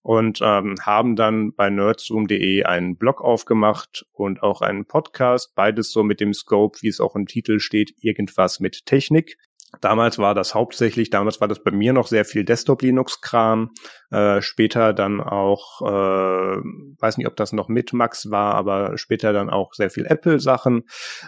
[0.00, 6.02] Und ähm, haben dann bei nerdzoom.de einen Blog aufgemacht und auch einen Podcast, beides so
[6.02, 9.36] mit dem Scope, wie es auch im Titel steht, irgendwas mit Technik.
[9.80, 13.70] Damals war das hauptsächlich, damals war das bei mir noch sehr viel Desktop-Linux-Kram.
[14.10, 16.60] Äh, später dann auch, äh,
[17.00, 20.84] weiß nicht, ob das noch mit Max war, aber später dann auch sehr viel Apple-Sachen,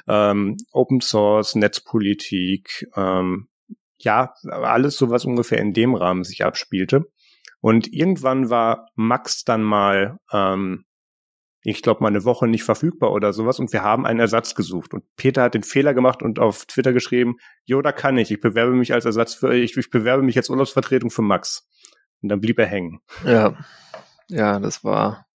[0.07, 3.48] ähm, Open Source, Netzpolitik, ähm,
[3.98, 7.07] ja, alles so, was ungefähr in dem Rahmen sich abspielte.
[7.61, 10.85] Und irgendwann war Max dann mal ähm,
[11.66, 14.92] ich glaube, mal eine Woche nicht verfügbar oder sowas und wir haben einen Ersatz gesucht.
[14.92, 18.40] Und Peter hat den Fehler gemacht und auf Twitter geschrieben, jo, da kann ich, ich
[18.40, 21.66] bewerbe mich als Ersatz für, ich, ich bewerbe mich als Urlaubsvertretung für Max.
[22.22, 23.00] Und dann blieb er hängen.
[23.24, 23.57] Ja,
[24.29, 25.27] ja, das war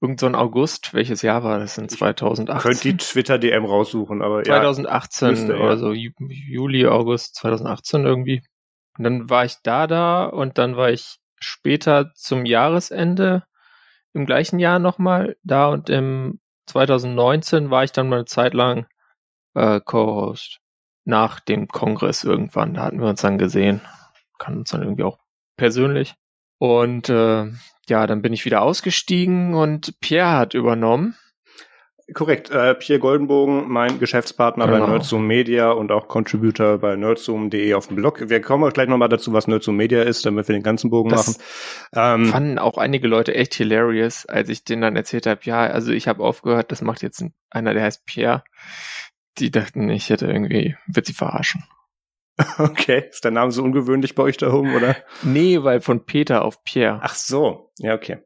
[0.00, 0.94] irgend so ein August.
[0.94, 1.76] Welches Jahr war das?
[1.76, 2.70] In 2018?
[2.70, 5.34] Könnt die Twitter-DM raussuchen, aber 2018 ja.
[5.34, 8.42] 2018 oder so, Juli, August 2018 irgendwie.
[8.96, 13.44] Und dann war ich da da und dann war ich später zum Jahresende
[14.12, 18.86] im gleichen Jahr nochmal da und im 2019 war ich dann mal eine Zeit lang
[19.54, 20.60] äh, Co-Host.
[21.04, 23.80] Nach dem Kongress irgendwann, da hatten wir uns dann gesehen.
[24.38, 25.18] Kann uns dann irgendwie auch
[25.56, 26.14] persönlich.
[26.58, 27.46] Und äh,
[27.88, 31.16] ja, dann bin ich wieder ausgestiegen und Pierre hat übernommen.
[32.14, 32.50] Korrekt.
[32.50, 34.86] Äh, Pierre Goldenbogen, mein Geschäftspartner genau.
[34.86, 38.28] bei Nerdzoom Media und auch Contributor bei nerdzoom.de auf dem Blog.
[38.28, 41.10] Wir kommen auch gleich nochmal dazu, was Nerdzoom Media ist, damit wir den ganzen Bogen
[41.10, 41.38] das
[41.92, 42.22] machen.
[42.22, 45.92] Ähm, fanden auch einige Leute echt hilarious, als ich denen dann erzählt habe, ja, also
[45.92, 48.44] ich habe aufgehört, das macht jetzt einer, der heißt Pierre.
[49.38, 51.64] Die dachten, ich hätte irgendwie, wird sie verarschen.
[52.58, 54.96] Okay, ist der Name so ungewöhnlich bei euch da oben, oder?
[55.22, 56.98] Nee, weil von Peter auf Pierre.
[57.02, 58.18] Ach so, ja, okay.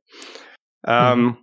[0.86, 1.36] Ähm, mhm.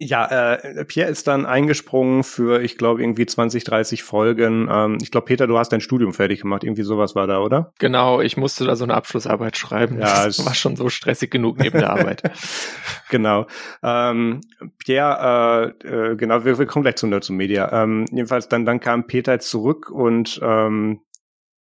[0.00, 4.68] Ja, äh, Pierre ist dann eingesprungen für, ich glaube, irgendwie 20, 30 Folgen.
[4.70, 6.62] Ähm, ich glaube, Peter, du hast dein Studium fertig gemacht.
[6.62, 7.72] Irgendwie sowas war da, oder?
[7.80, 9.98] Genau, ich musste da so eine Abschlussarbeit schreiben.
[9.98, 12.22] Ja, das war schon so stressig genug neben der Arbeit.
[13.10, 13.48] genau.
[13.82, 14.40] Ähm,
[14.78, 17.82] Pierre, äh, äh, genau, wir, wir kommen gleich zu Nerds Media.
[17.82, 21.00] Ähm, jedenfalls dann, dann kam Peter zurück und ähm,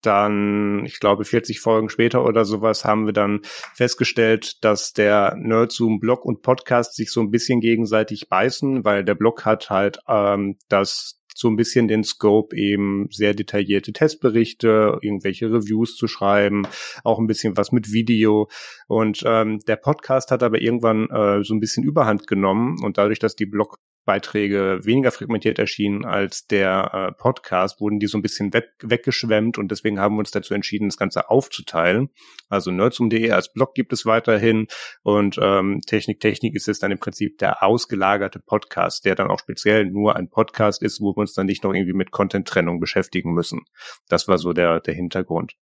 [0.01, 3.41] dann, ich glaube, 40 Folgen später oder sowas haben wir dann
[3.73, 9.15] festgestellt, dass der Nerdzoom Blog und Podcast sich so ein bisschen gegenseitig beißen, weil der
[9.15, 15.51] Blog hat halt ähm, das so ein bisschen den Scope eben sehr detaillierte Testberichte, irgendwelche
[15.51, 16.67] Reviews zu schreiben,
[17.03, 18.49] auch ein bisschen was mit Video.
[18.87, 23.19] Und ähm, der Podcast hat aber irgendwann äh, so ein bisschen Überhand genommen und dadurch,
[23.19, 23.77] dass die Blog
[24.07, 29.57] Beiträge weniger fragmentiert erschienen als der äh, Podcast, wurden die so ein bisschen weg, weggeschwemmt
[29.57, 32.09] und deswegen haben wir uns dazu entschieden, das Ganze aufzuteilen.
[32.47, 34.67] Also nerdsum.de als Blog gibt es weiterhin
[35.03, 39.39] und ähm, Technik Technik ist es dann im Prinzip der ausgelagerte Podcast, der dann auch
[39.39, 43.33] speziell nur ein Podcast ist, wo wir uns dann nicht noch irgendwie mit Content-Trennung beschäftigen
[43.33, 43.65] müssen.
[44.07, 45.57] Das war so der, der Hintergrund.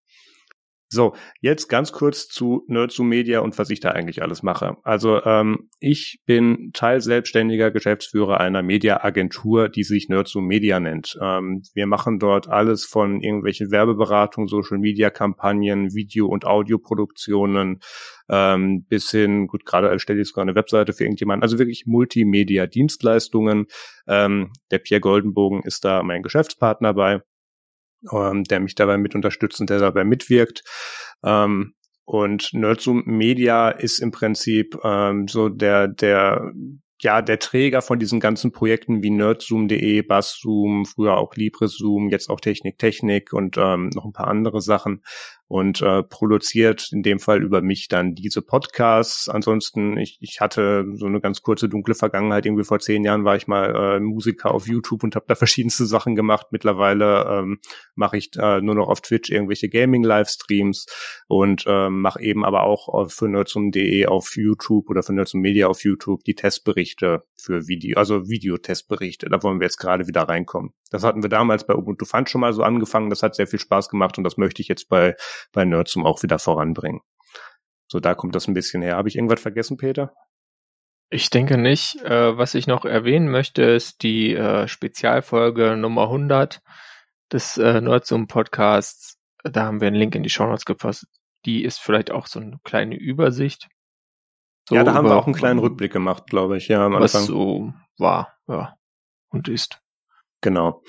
[0.88, 4.78] So, jetzt ganz kurz zu Nerdzoom Media und was ich da eigentlich alles mache.
[4.84, 11.18] Also ähm, ich bin Teil selbstständiger Geschäftsführer einer Mediaagentur, die sich Nerdzoom Media nennt.
[11.20, 17.80] Ähm, wir machen dort alles von irgendwelchen Werbeberatungen, Social Media Kampagnen, Video- und Audioproduktionen
[18.30, 23.68] ähm, bis hin, gut, gerade erstelle ich sogar eine Webseite für irgendjemanden, also wirklich Multimedia-Dienstleistungen.
[24.08, 27.22] Ähm, der Pierre Goldenbogen ist da mein Geschäftspartner bei
[28.12, 30.64] ähm, der mich dabei mit unterstützt und der dabei mitwirkt.
[31.24, 31.74] Ähm,
[32.06, 36.52] und Nerdzoom Media ist im Prinzip ähm, so der, der,
[37.02, 42.40] ja, der Träger von diesen ganzen Projekten wie nerdzoom.de, Basszoom, früher auch LibreZoom, jetzt auch
[42.40, 45.02] Technik Technik und ähm, noch ein paar andere Sachen
[45.48, 49.30] und äh, produziert in dem Fall über mich dann diese Podcasts.
[49.30, 52.46] Ansonsten, ich, ich hatte so eine ganz kurze dunkle Vergangenheit.
[52.46, 55.86] Irgendwie vor zehn Jahren war ich mal äh, Musiker auf YouTube und habe da verschiedenste
[55.86, 56.48] Sachen gemacht.
[56.50, 57.60] Mittlerweile ähm,
[57.94, 60.88] mache ich äh, nur noch auf Twitch irgendwelche Gaming-Livestreams
[61.28, 65.84] und ähm, mache eben aber auch für nerdsum.de auf YouTube oder für Nerdsum Media auf
[65.84, 69.30] YouTube die Testberichte für Video, also Videotestberichte.
[69.30, 70.74] Da wollen wir jetzt gerade wieder reinkommen.
[70.92, 73.10] Das hatten wir damals bei Ubuntu Fund schon mal so angefangen.
[73.10, 75.16] Das hat sehr viel Spaß gemacht und das möchte ich jetzt bei
[75.52, 77.02] bei Nerdsum auch wieder voranbringen.
[77.88, 78.98] So, da kommt das ein bisschen her.
[78.98, 80.14] Habe ich irgendwas vergessen, Peter?
[81.10, 82.02] Ich denke nicht.
[82.04, 86.62] Äh, was ich noch erwähnen möchte, ist die äh, Spezialfolge Nummer 100
[87.32, 89.18] des äh, Nerdsum Podcasts.
[89.44, 91.06] Da haben wir einen Link in die Show Notes gepasst.
[91.46, 93.68] Die ist vielleicht auch so eine kleine Übersicht.
[94.68, 97.22] So ja, da haben wir auch einen kleinen Rückblick gemacht, glaube ich, ja, am Anfang.
[97.22, 98.76] Was so war, ja,
[99.30, 99.82] und ist.
[100.42, 100.84] Genau.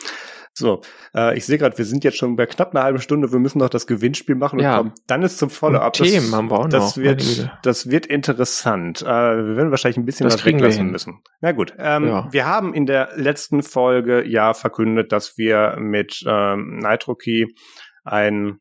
[0.58, 0.80] So,
[1.14, 3.30] äh, ich sehe gerade, wir sind jetzt schon bei knapp einer halben Stunde.
[3.30, 4.72] Wir müssen noch das Gewinnspiel machen ja.
[4.72, 5.92] und kommen dann ist zum Follow-up.
[5.92, 7.02] Themen haben wir auch das noch.
[7.02, 9.02] Wird, das wird interessant.
[9.02, 11.20] Äh, wir werden wahrscheinlich ein bisschen das was weglassen müssen.
[11.42, 12.32] Na gut, ähm, ja.
[12.32, 17.54] wir haben in der letzten Folge ja verkündet, dass wir mit ähm, NitroKey
[18.04, 18.58] ein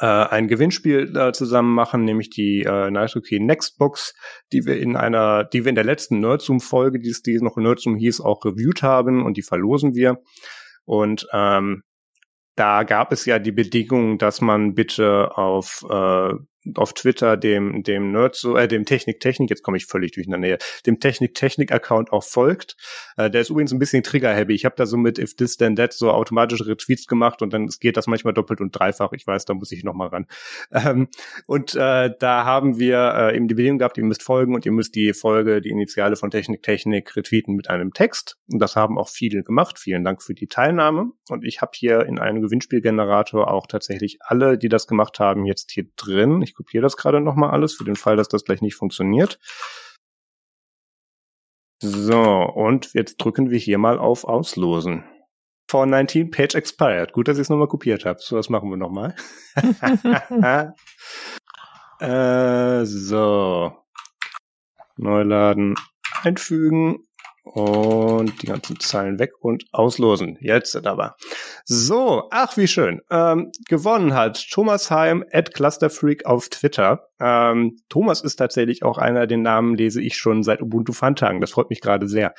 [0.00, 4.14] äh, ein Gewinnspiel äh, zusammen machen, nämlich die äh, NitroKey Nextbox,
[4.52, 7.96] die wir in einer, die wir in der letzten Nerdzoom-Folge, die es die noch Nerdzoom
[7.96, 10.18] hieß, auch reviewt haben und die verlosen wir.
[10.84, 11.82] Und ähm,
[12.56, 16.34] da gab es ja die Bedingung, dass man bitte auf äh,
[16.74, 20.26] auf Twitter dem dem Nerd so äh, dem Technik Technik jetzt komme ich völlig durch
[20.26, 22.76] in der Nähe dem Technik Technik Account auch folgt.
[23.16, 24.54] Äh, der ist übrigens ein bisschen Trigger happy.
[24.54, 27.68] Ich habe da so mit if this then that so automatische Retweets gemacht und dann
[27.80, 29.12] geht das manchmal doppelt und dreifach.
[29.12, 30.26] Ich weiß, da muss ich noch mal ran.
[30.72, 31.08] Ähm,
[31.46, 34.72] und äh, da haben wir äh, eben die Bedingung gehabt, ihr müsst folgen und ihr
[34.72, 38.38] müsst die Folge, die Initiale von Technik Technik retweeten mit einem Text.
[38.50, 39.78] Und das haben auch viele gemacht.
[39.78, 41.10] Vielen Dank für die Teilnahme.
[41.28, 45.70] Und ich habe hier in einem Gewinnspielgenerator auch tatsächlich alle, die das gemacht haben, jetzt
[45.72, 46.42] hier drin.
[46.50, 49.38] Ich kopiere das gerade nochmal alles für den Fall, dass das gleich nicht funktioniert.
[51.80, 55.04] So, und jetzt drücken wir hier mal auf Auslosen.
[55.70, 57.12] For 19 Page expired.
[57.12, 58.18] Gut, dass ich es nochmal kopiert habe.
[58.20, 59.14] So, das machen wir nochmal.
[62.00, 63.72] äh, so.
[64.96, 65.76] Neuladen,
[66.22, 67.04] einfügen
[67.52, 70.38] und die ganzen Zeilen weg und auslosen.
[70.40, 71.16] Jetzt aber.
[71.64, 73.00] So, ach wie schön.
[73.10, 77.08] Ähm, gewonnen hat Thomas Heim at Clusterfreak auf Twitter.
[77.20, 81.40] Ähm, Thomas ist tatsächlich auch einer, den Namen lese ich schon seit Ubuntu Fun-Tagen.
[81.40, 82.34] Das freut mich gerade sehr.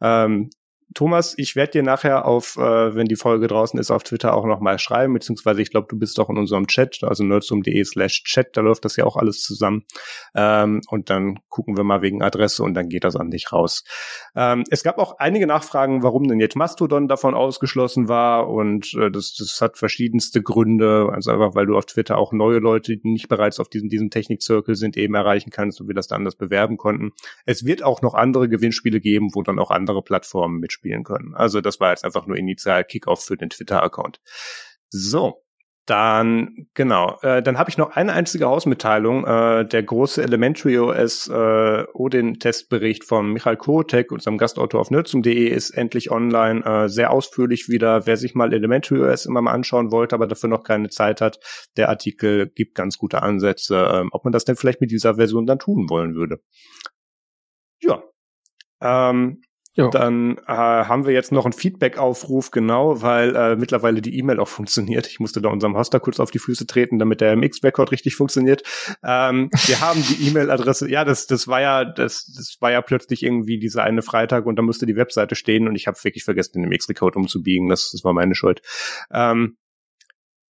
[0.00, 0.50] Ähm,
[0.92, 4.44] Thomas, ich werde dir nachher auf, äh, wenn die Folge draußen ist, auf Twitter auch
[4.44, 8.56] nochmal schreiben, beziehungsweise ich glaube, du bist doch in unserem Chat, also nerdsum.de slash chat,
[8.56, 9.84] da läuft das ja auch alles zusammen.
[10.34, 13.84] Ähm, und dann gucken wir mal wegen Adresse und dann geht das an dich raus.
[14.36, 19.10] Ähm, es gab auch einige Nachfragen, warum denn jetzt Mastodon davon ausgeschlossen war und äh,
[19.10, 23.08] das, das hat verschiedenste Gründe, also einfach, weil du auf Twitter auch neue Leute, die
[23.08, 26.36] nicht bereits auf diesem, diesem Technik-Circle sind, eben erreichen kannst und wir das dann anders
[26.36, 27.12] bewerben konnten.
[27.46, 31.34] Es wird auch noch andere Gewinnspiele geben, wo dann auch andere Plattformen mitspielen spielen können.
[31.34, 34.20] Also das war jetzt einfach nur initial Kickoff für den Twitter-Account.
[34.90, 35.44] So,
[35.86, 39.26] dann, genau, äh, dann habe ich noch eine einzige Hausmitteilung.
[39.26, 45.70] Äh, der große Elementary OS äh, Odin-Testbericht von Michael Kotek, unserem Gastautor auf nerdsum.de, ist
[45.70, 48.06] endlich online, äh, sehr ausführlich wieder.
[48.06, 51.38] Wer sich mal Elementary OS immer mal anschauen wollte, aber dafür noch keine Zeit hat,
[51.76, 55.44] der Artikel gibt ganz gute Ansätze, äh, ob man das denn vielleicht mit dieser Version
[55.44, 56.40] dann tun wollen würde.
[57.82, 58.02] Ja.
[58.80, 59.42] Ähm,
[59.76, 59.90] Jo.
[59.90, 64.46] Dann äh, haben wir jetzt noch einen Feedback-Aufruf, genau, weil äh, mittlerweile die E-Mail auch
[64.46, 65.08] funktioniert.
[65.08, 68.62] Ich musste da unserem Hoster kurz auf die Füße treten, damit der MX-Record richtig funktioniert.
[69.02, 73.24] Ähm, wir haben die E-Mail-Adresse, ja, das, das war ja, das, das war ja plötzlich
[73.24, 76.62] irgendwie dieser eine Freitag und da musste die Webseite stehen und ich habe wirklich vergessen,
[76.62, 77.68] den MX-Record umzubiegen.
[77.68, 78.62] Das, das war meine Schuld.
[79.12, 79.56] Ähm,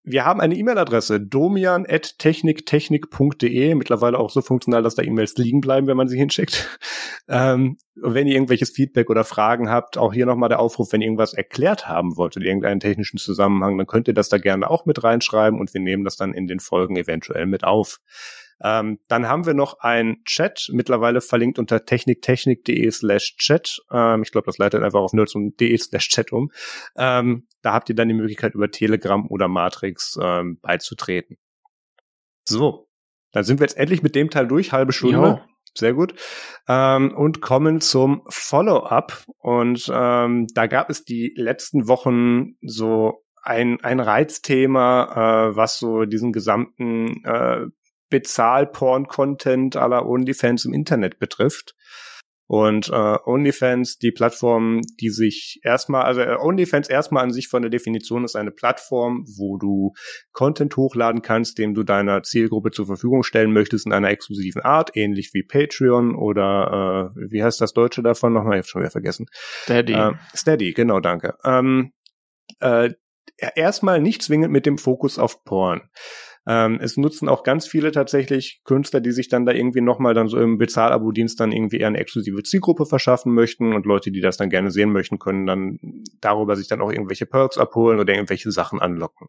[0.05, 5.97] wir haben eine E-Mail-Adresse, domian.techniktechnik.de, mittlerweile auch so funktional, dass da E-Mails liegen bleiben, wenn
[5.97, 6.79] man sie hinschickt.
[7.27, 11.07] Ähm, wenn ihr irgendwelches Feedback oder Fragen habt, auch hier nochmal der Aufruf, wenn ihr
[11.07, 14.85] irgendwas erklärt haben wollt in irgendeinen technischen Zusammenhang, dann könnt ihr das da gerne auch
[14.85, 18.01] mit reinschreiben und wir nehmen das dann in den Folgen eventuell mit auf.
[18.62, 23.81] Ähm, dann haben wir noch ein Chat, mittlerweile verlinkt unter techniktechnik.de slash chat.
[23.90, 26.51] Ähm, ich glaube, das leitet einfach auf nerds.de slash chat um.
[26.97, 31.38] Ähm, da habt ihr dann die Möglichkeit, über Telegram oder Matrix ähm, beizutreten.
[32.47, 32.88] So,
[33.33, 35.17] dann sind wir jetzt endlich mit dem Teil durch, halbe Stunde.
[35.17, 35.40] Jo.
[35.77, 36.14] Sehr gut.
[36.69, 39.25] Ähm, und kommen zum Follow-up.
[39.38, 46.05] Und ähm, da gab es die letzten Wochen so ein, ein Reizthema, äh, was so
[46.05, 47.67] diesen gesamten äh,
[48.14, 51.74] Bezahl-Porn-Content aller OnlyFans im Internet betrifft.
[52.46, 57.62] Und äh, OnlyFans, die Plattform, die sich erstmal, also äh, OnlyFans erstmal an sich von
[57.62, 59.94] der Definition ist eine Plattform, wo du
[60.33, 64.94] Content hochladen kannst, den du deiner Zielgruppe zur Verfügung stellen möchtest in einer exklusiven Art,
[64.94, 68.53] ähnlich wie Patreon oder äh, wie heißt das Deutsche davon nochmal?
[68.53, 69.27] Ich habe schon wieder vergessen.
[69.62, 69.94] Steady.
[69.94, 71.35] Äh, Steady, genau, danke.
[71.44, 71.92] Ähm,
[72.61, 72.90] äh,
[73.57, 75.81] erstmal nicht zwingend mit dem Fokus auf Porn.
[76.46, 80.28] Ähm, es nutzen auch ganz viele tatsächlich Künstler, die sich dann da irgendwie nochmal dann
[80.28, 84.37] so im Bezahlabo-Dienst dann irgendwie eher eine exklusive Zielgruppe verschaffen möchten und Leute, die das
[84.37, 85.78] dann gerne sehen möchten, können dann
[86.20, 89.28] darüber sich dann auch irgendwelche Perks abholen oder irgendwelche Sachen anlocken.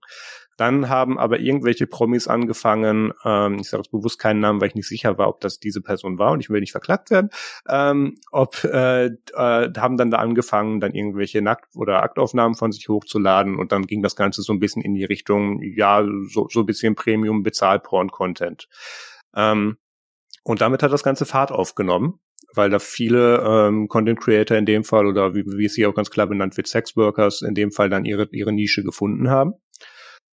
[0.57, 4.75] Dann haben aber irgendwelche Promis angefangen, ähm, ich sage jetzt bewusst keinen Namen, weil ich
[4.75, 7.29] nicht sicher war, ob das diese Person war und ich will nicht verklagt werden,
[7.67, 12.87] ähm, ob äh, äh, haben dann da angefangen, dann irgendwelche Nackt- oder Aktaufnahmen von sich
[12.87, 16.61] hochzuladen und dann ging das Ganze so ein bisschen in die Richtung, ja, so, so
[16.61, 18.67] ein bisschen Premium Bezahl-Porn-Content.
[19.35, 19.77] Ähm,
[20.43, 22.19] und damit hat das Ganze Fahrt aufgenommen,
[22.53, 25.95] weil da viele ähm, Content Creator in dem Fall oder wie, wie es hier auch
[25.95, 29.53] ganz klar benannt wird, Sexworkers in dem Fall dann ihre, ihre Nische gefunden haben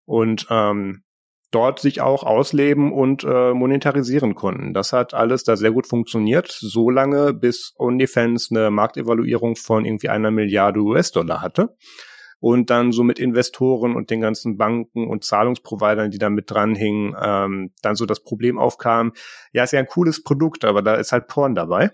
[0.06, 1.02] und ähm,
[1.50, 4.72] dort sich auch ausleben und äh, monetarisieren konnten.
[4.72, 10.08] Das hat alles da sehr gut funktioniert, so lange bis OnlyFans eine Marktevaluierung von irgendwie
[10.08, 11.76] einer Milliarde US-Dollar hatte
[12.42, 17.14] und dann so mit Investoren und den ganzen Banken und Zahlungsprovidern, die da mit dranhingen,
[17.22, 19.12] ähm, dann so das Problem aufkam,
[19.52, 21.92] ja, ist ja ein cooles Produkt, aber da ist halt Porn dabei.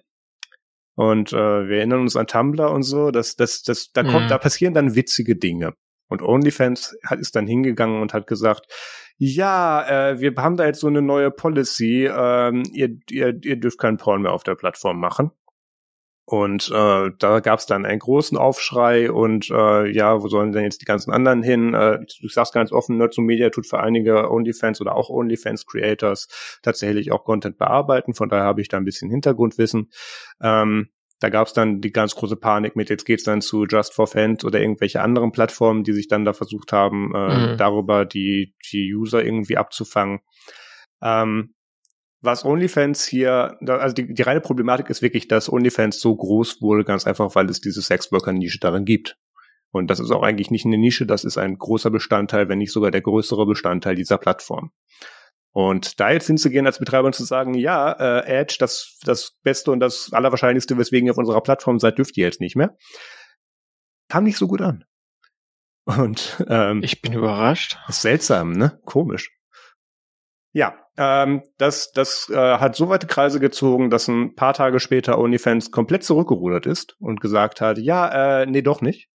[0.95, 4.29] Und äh, wir erinnern uns an Tumblr und so, das, das, das, da kommt, mhm.
[4.29, 5.75] da passieren dann witzige Dinge.
[6.09, 8.73] Und OnlyFans hat, ist dann hingegangen und hat gesagt,
[9.19, 13.79] ja, äh, wir haben da jetzt so eine neue Policy, ähm, ihr, ihr, ihr dürft
[13.79, 15.31] keinen Porn mehr auf der Plattform machen.
[16.31, 20.65] Und äh, da gab es dann einen großen Aufschrei und äh, ja, wo sollen denn
[20.65, 21.73] jetzt die ganzen anderen hin?
[21.73, 27.13] Äh, du sagst ganz offen, Nerds Media tut für einige OnlyFans oder auch OnlyFans-Creators tatsächlich
[27.13, 28.13] auch Content bearbeiten.
[28.13, 29.91] Von daher habe ich da ein bisschen Hintergrundwissen.
[30.43, 33.95] Ähm, da gab es dann die ganz große Panik mit, jetzt geht's dann zu Just
[33.95, 37.57] for Fans oder irgendwelche anderen Plattformen, die sich dann da versucht haben, äh, mhm.
[37.57, 40.21] darüber die, die User irgendwie abzufangen.
[41.01, 41.55] Ähm,
[42.21, 46.85] was OnlyFans hier, also die, die reine Problematik ist wirklich, dass OnlyFans so groß wurde,
[46.85, 49.17] ganz einfach, weil es diese Sexworker-Nische darin gibt.
[49.71, 52.73] Und das ist auch eigentlich nicht eine Nische, das ist ein großer Bestandteil, wenn nicht
[52.73, 54.73] sogar der größere Bestandteil dieser Plattform.
[55.53, 59.71] Und da jetzt hinzugehen als Betreiber und zu sagen, ja, äh, Edge, das, das Beste
[59.71, 62.77] und das Allerwahrscheinlichste, weswegen ihr auf unserer Plattform seid, dürft ihr jetzt nicht mehr,
[64.09, 64.85] kam nicht so gut an.
[65.85, 67.79] Und ähm, ich bin überrascht.
[67.89, 68.79] Ist seltsam, ne?
[68.85, 69.38] Komisch.
[70.59, 75.17] Ja, ähm, das, das äh, hat so weite Kreise gezogen, dass ein paar Tage später
[75.17, 79.09] OnlyFans komplett zurückgerudert ist und gesagt hat, ja, äh, nee, doch nicht.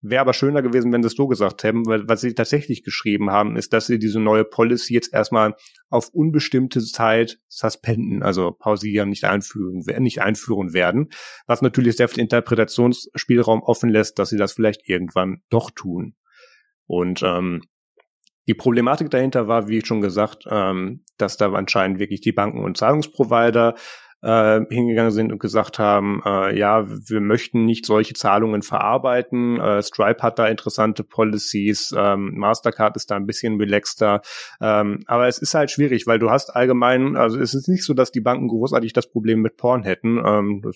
[0.00, 3.30] Wäre aber schöner gewesen, wenn sie es so gesagt hätten, weil was sie tatsächlich geschrieben
[3.30, 5.54] haben, ist, dass sie diese neue Policy jetzt erstmal
[5.90, 11.10] auf unbestimmte Zeit suspenden, also pausieren, nicht einführen, nicht einführen werden,
[11.46, 16.16] was natürlich sehr viel Interpretationsspielraum offen lässt, dass sie das vielleicht irgendwann doch tun.
[16.86, 17.62] Und ähm,
[18.48, 22.76] die Problematik dahinter war, wie schon gesagt, ähm, dass da anscheinend wirklich die Banken und
[22.76, 23.74] Zahlungsprovider
[24.22, 29.60] äh, hingegangen sind und gesagt haben, äh, ja, wir möchten nicht solche Zahlungen verarbeiten.
[29.60, 34.22] Äh, Stripe hat da interessante Policies, ähm, Mastercard ist da ein bisschen relaxter.
[34.60, 37.94] Ähm, aber es ist halt schwierig, weil du hast allgemein, also es ist nicht so,
[37.94, 40.22] dass die Banken großartig das Problem mit Porn hätten.
[40.24, 40.72] Ähm,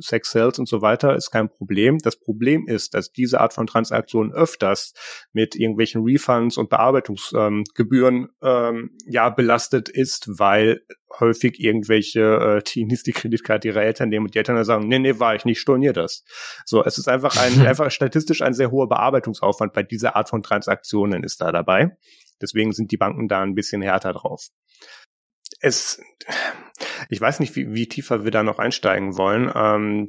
[0.00, 1.98] Sex Sales und so weiter ist kein Problem.
[1.98, 4.94] Das Problem ist, dass diese Art von Transaktionen öfters
[5.32, 10.82] mit irgendwelchen Refunds und Bearbeitungsgebühren ähm, ja belastet ist, weil
[11.20, 14.98] häufig irgendwelche äh, Teenies die Kreditkarte ihrer Eltern nehmen und die Eltern dann sagen, nee,
[14.98, 16.24] nee, war ich nicht, stornier das.
[16.64, 20.42] So, es ist einfach ein, einfach statistisch ein sehr hoher Bearbeitungsaufwand bei dieser Art von
[20.42, 21.96] Transaktionen ist da dabei.
[22.40, 24.48] Deswegen sind die Banken da ein bisschen härter drauf.
[25.60, 26.00] Es,
[27.08, 29.50] ich weiß nicht, wie, wie tiefer wir da noch einsteigen wollen.
[29.54, 30.06] Ähm,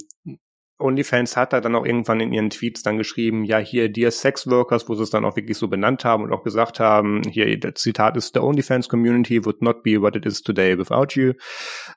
[0.78, 4.48] OnlyFans hat da dann auch irgendwann in ihren Tweets dann geschrieben, ja, hier Dear Sex
[4.48, 7.60] Workers, wo sie es dann auch wirklich so benannt haben und auch gesagt haben, hier,
[7.60, 11.34] das Zitat ist, the OnlyFans community would not be what it is today without you.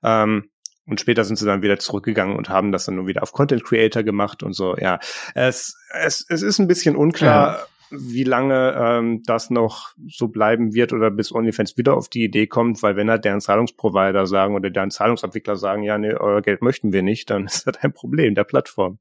[0.03, 0.51] Ähm,
[0.87, 3.65] und später sind sie dann wieder zurückgegangen und haben das dann nur wieder auf Content
[3.65, 4.99] Creator gemacht und so, ja.
[5.35, 10.75] Es, es, es ist ein bisschen unklar, ja wie lange ähm, das noch so bleiben
[10.75, 14.55] wird oder bis OnlyFans wieder auf die Idee kommt, weil wenn halt deren Zahlungsprovider sagen
[14.55, 17.93] oder deren Zahlungsabwickler sagen, ja, nee, euer Geld möchten wir nicht, dann ist das ein
[17.93, 18.99] Problem der Plattform.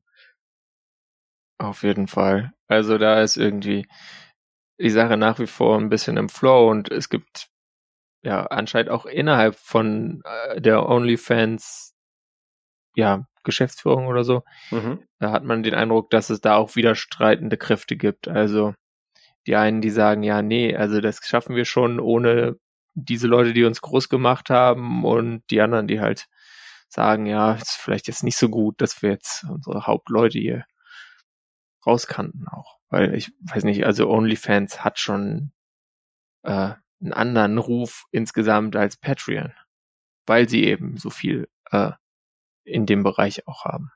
[1.59, 2.53] Auf jeden Fall.
[2.67, 3.87] Also da ist irgendwie
[4.79, 7.49] die Sache nach wie vor ein bisschen im Flow und es gibt
[8.23, 11.95] ja anscheinend auch innerhalb von äh, der OnlyFans
[12.95, 14.99] ja Geschäftsführung oder so, mhm.
[15.19, 18.27] da hat man den Eindruck, dass es da auch widerstreitende Kräfte gibt.
[18.27, 18.75] Also
[19.47, 22.57] die einen, die sagen, ja, nee, also das schaffen wir schon ohne
[22.93, 26.27] diese Leute, die uns groß gemacht haben und die anderen, die halt
[26.89, 30.65] sagen, ja, ist vielleicht jetzt nicht so gut, dass wir jetzt unsere Hauptleute hier
[31.85, 32.77] rauskannten auch.
[32.89, 35.51] Weil ich weiß nicht, also OnlyFans hat schon
[36.43, 39.53] äh, einen anderen Ruf insgesamt als Patreon,
[40.25, 41.91] weil sie eben so viel äh,
[42.67, 43.91] in dem Bereich auch haben.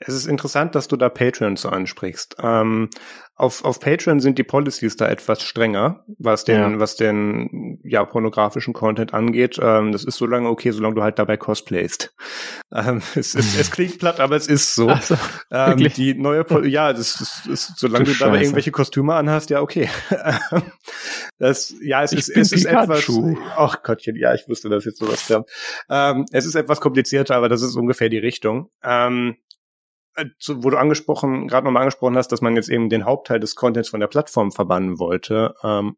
[0.00, 2.36] Es ist interessant, dass du da Patreon so ansprichst.
[2.40, 2.90] Ähm,
[3.38, 6.80] auf, auf Patreon sind die Policies da etwas strenger, was den, ja.
[6.80, 9.60] was den ja, pornografischen Content angeht.
[9.62, 12.12] Ähm, das ist so lange okay, solange du halt dabei cosplayst.
[12.72, 14.92] Ähm, es, ist, es klingt platt, aber es ist so.
[15.02, 15.16] so
[15.52, 19.50] ähm, die neue Pol ja, das ist, ist solange du, du dabei irgendwelche Kostüme anhast,
[19.50, 19.88] ja okay.
[21.38, 23.08] das, ja, es ich ist, es ist etwas.
[23.56, 25.48] Ach Gottchen, ja, ich wusste, dass jetzt sowas kommt.
[25.88, 28.68] Ähm, es ist etwas komplizierter, aber das ist ungefähr die Richtung.
[30.18, 33.54] Äh, wo du angesprochen, gerade nochmal angesprochen hast, dass man jetzt eben den Hauptteil des
[33.54, 35.54] Contents von der Plattform verbannen wollte.
[35.62, 35.96] Ähm,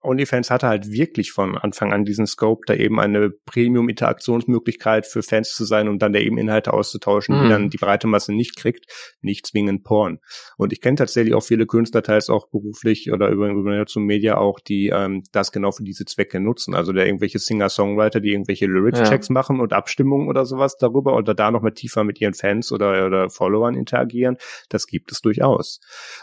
[0.00, 5.54] OnlyFans hatte halt wirklich von Anfang an diesen Scope, da eben eine Premium-Interaktionsmöglichkeit für Fans
[5.54, 7.42] zu sein und dann da eben Inhalte auszutauschen, mhm.
[7.42, 8.86] die dann die breite Masse nicht kriegt,
[9.20, 10.20] nicht zwingend Porn.
[10.56, 14.36] Und ich kenne tatsächlich auch viele Künstler, teils auch beruflich oder über, über zum Media
[14.36, 16.74] auch, die ähm, das genau für diese Zwecke nutzen.
[16.74, 19.32] Also da irgendwelche Singer-Songwriter, die irgendwelche Lyrics-Checks ja.
[19.32, 23.04] machen und Abstimmungen oder sowas darüber oder da noch mal tiefer mit ihren Fans oder,
[23.06, 24.36] oder Followern interagieren,
[24.68, 25.80] das gibt es durchaus.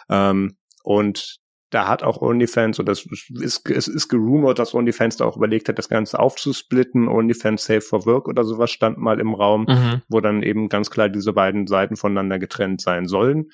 [0.09, 1.39] Ähm, und
[1.69, 5.67] da hat auch OnlyFans, oder es ist, es ist gerumort, dass OnlyFans da auch überlegt
[5.67, 7.07] hat, das Ganze aufzusplitten.
[7.07, 10.01] OnlyFans Safe for Work oder sowas stand mal im Raum, mhm.
[10.07, 13.49] wo dann eben ganz klar diese beiden Seiten voneinander getrennt sein sollen.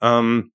[0.00, 0.52] Ähm,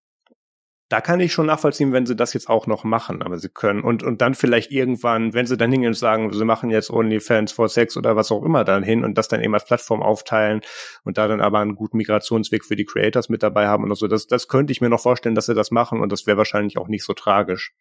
[0.90, 3.82] da kann ich schon nachvollziehen, wenn sie das jetzt auch noch machen, aber sie können
[3.82, 7.52] und und dann vielleicht irgendwann, wenn sie dann hingehen und sagen, sie machen jetzt OnlyFans
[7.52, 10.62] for Sex oder was auch immer dann hin und das dann eben als Plattform aufteilen
[11.04, 14.08] und da dann aber einen guten Migrationsweg für die Creators mit dabei haben und so,
[14.08, 16.78] das das könnte ich mir noch vorstellen, dass sie das machen und das wäre wahrscheinlich
[16.78, 17.74] auch nicht so tragisch.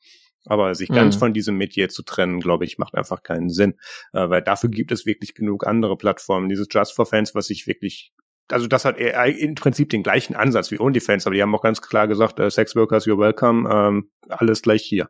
[0.49, 1.19] Aber sich ganz mhm.
[1.19, 3.75] von diesem Metier zu trennen, glaube ich, macht einfach keinen Sinn,
[4.13, 6.49] äh, weil dafür gibt es wirklich genug andere Plattformen.
[6.49, 8.13] Dieses Just for Fans, was ich wirklich
[8.51, 11.82] also das hat im Prinzip den gleichen Ansatz wie OnlyFans, aber die haben auch ganz
[11.82, 15.09] klar gesagt, äh, Sex Workers, you're welcome, ähm, alles gleich hier.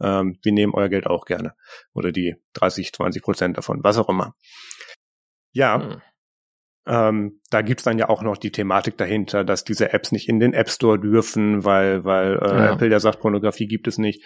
[0.00, 1.54] Ähm, wir nehmen euer Geld auch gerne.
[1.92, 4.34] Oder die 30, 20 Prozent davon, was auch immer.
[5.52, 6.02] Ja, hm.
[6.86, 10.40] ähm, da gibt's dann ja auch noch die Thematik dahinter, dass diese Apps nicht in
[10.40, 12.72] den App Store dürfen, weil, weil äh, ja.
[12.72, 14.24] Apple ja sagt, Pornografie gibt es nicht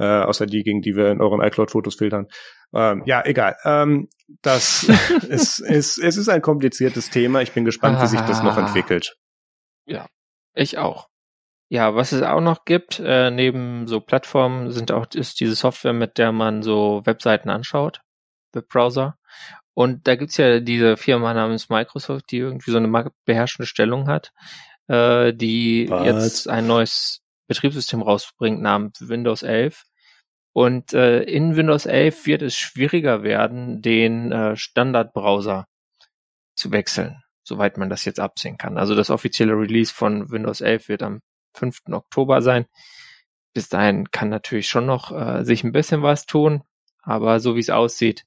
[0.00, 2.26] äh, außer die, gegen die wir in euren iCloud-Fotos filtern.
[2.72, 3.56] Ähm, ja, egal.
[3.64, 4.08] Ähm,
[4.40, 4.84] das
[5.28, 7.42] ist, ist, es ist ein kompliziertes Thema.
[7.42, 9.16] Ich bin gespannt, wie sich das noch entwickelt.
[9.84, 10.06] Ja,
[10.54, 11.08] ich auch.
[11.68, 15.92] Ja, was es auch noch gibt, äh, neben so Plattformen, sind auch ist diese Software,
[15.92, 18.00] mit der man so Webseiten anschaut,
[18.52, 19.18] Webbrowser.
[19.74, 24.32] Und da gibt's ja diese Firma namens Microsoft, die irgendwie so eine beherrschende Stellung hat,
[24.88, 26.06] äh, die Was?
[26.06, 29.84] jetzt ein neues Betriebssystem rausbringt namens Windows 11.
[30.52, 35.66] Und äh, in Windows 11 wird es schwieriger werden, den äh, Standardbrowser
[36.54, 38.76] zu wechseln, soweit man das jetzt absehen kann.
[38.76, 41.20] Also das offizielle Release von Windows 11 wird am
[41.54, 41.82] 5.
[41.92, 42.66] Oktober sein.
[43.52, 46.62] Bis dahin kann natürlich schon noch äh, sich ein bisschen was tun,
[47.02, 48.24] aber so wie es aussieht,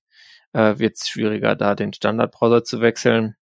[0.53, 3.35] äh, wird es schwieriger, da den Standardbrowser zu wechseln.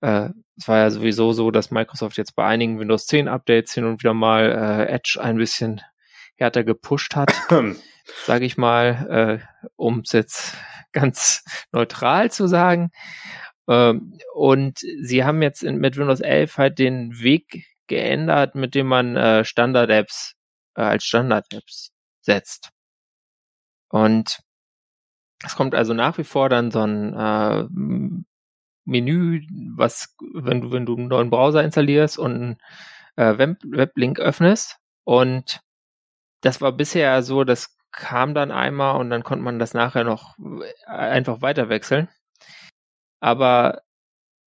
[0.00, 3.84] Äh, es war ja sowieso so, dass Microsoft jetzt bei einigen Windows 10 Updates hin
[3.84, 5.82] und wieder mal äh, Edge ein bisschen
[6.36, 7.32] härter gepusht hat,
[8.26, 10.56] sage ich mal, äh, um es jetzt
[10.92, 12.90] ganz neutral zu sagen.
[13.68, 18.86] Ähm, und sie haben jetzt in, mit Windows 11 halt den Weg geändert, mit dem
[18.86, 20.34] man äh, Standard-Apps
[20.76, 21.90] äh, als Standard-Apps
[22.22, 22.70] setzt.
[23.88, 24.40] Und
[25.44, 27.64] es kommt also nach wie vor dann so ein äh,
[28.84, 29.42] Menü,
[29.76, 32.58] was, wenn du, wenn du einen neuen Browser installierst und einen
[33.16, 34.76] äh, Web Weblink öffnest.
[35.04, 35.60] Und
[36.42, 40.36] das war bisher so, das kam dann einmal und dann konnte man das nachher noch
[40.38, 42.08] äh, einfach weiter wechseln.
[43.20, 43.82] Aber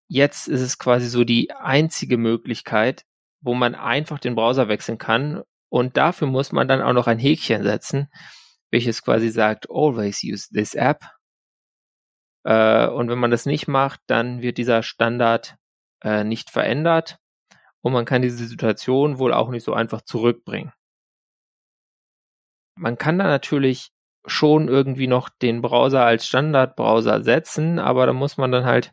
[0.08, 3.04] jetzt ist es quasi so die einzige Möglichkeit,
[3.40, 5.42] wo man einfach den Browser wechseln kann.
[5.68, 8.08] Und dafür muss man dann auch noch ein Häkchen setzen,
[8.70, 11.04] welches quasi sagt, always use this app.
[12.44, 15.56] Äh, und wenn man das nicht macht, dann wird dieser Standard
[16.02, 17.18] äh, nicht verändert
[17.80, 20.72] und man kann diese Situation wohl auch nicht so einfach zurückbringen.
[22.74, 23.92] Man kann da natürlich
[24.26, 28.92] schon irgendwie noch den Browser als Standardbrowser setzen, aber da muss man dann halt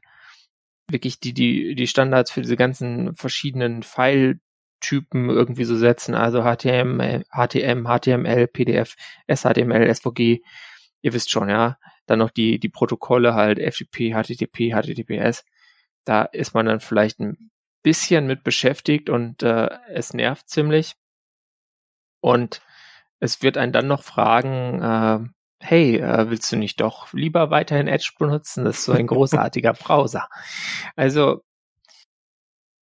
[0.90, 7.26] wirklich die, die, die Standards für diese ganzen verschiedenen File-Typen irgendwie so setzen, also HTML,
[7.32, 8.96] HTM, HTML, PDF,
[9.28, 10.42] SHTML, SVG,
[11.02, 11.78] ihr wisst schon, ja.
[12.08, 15.46] Dann noch die, die Protokolle halt, FTP, HTTP, HTTPS.
[16.06, 17.52] Da ist man dann vielleicht ein
[17.84, 20.96] bisschen mit beschäftigt und äh, es nervt ziemlich.
[22.20, 22.62] Und
[23.20, 25.20] es wird einen dann noch fragen, äh,
[25.62, 28.66] hey, äh, willst du nicht doch lieber weiterhin Edge benutzen?
[28.66, 30.30] Das ist so ein großartiger Browser.
[30.96, 31.44] Also,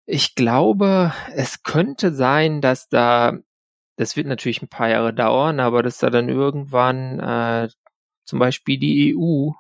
[0.07, 3.39] ich glaube, es könnte sein, dass da,
[3.97, 7.69] das wird natürlich ein paar Jahre dauern, aber dass da dann irgendwann äh,
[8.25, 9.51] zum Beispiel die EU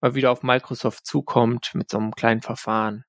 [0.00, 3.04] mal wieder auf Microsoft zukommt mit so einem kleinen Verfahren.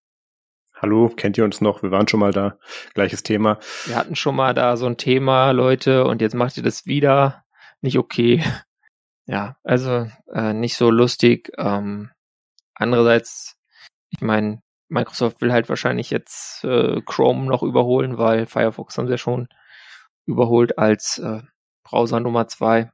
[0.81, 1.83] Hallo, kennt ihr uns noch?
[1.83, 2.57] Wir waren schon mal da.
[2.95, 3.59] Gleiches Thema.
[3.85, 7.45] Wir hatten schon mal da so ein Thema, Leute, und jetzt macht ihr das wieder.
[7.81, 8.43] Nicht okay.
[9.27, 11.53] Ja, also äh, nicht so lustig.
[11.57, 12.09] Ähm,
[12.73, 13.55] andererseits,
[14.09, 19.13] ich meine, Microsoft will halt wahrscheinlich jetzt äh, Chrome noch überholen, weil Firefox haben sie
[19.13, 19.47] ja schon
[20.25, 21.43] überholt als äh,
[21.83, 22.91] Browser Nummer zwei.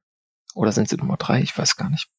[0.53, 1.41] Oder sind sie Nummer drei?
[1.41, 2.09] Ich weiß gar nicht.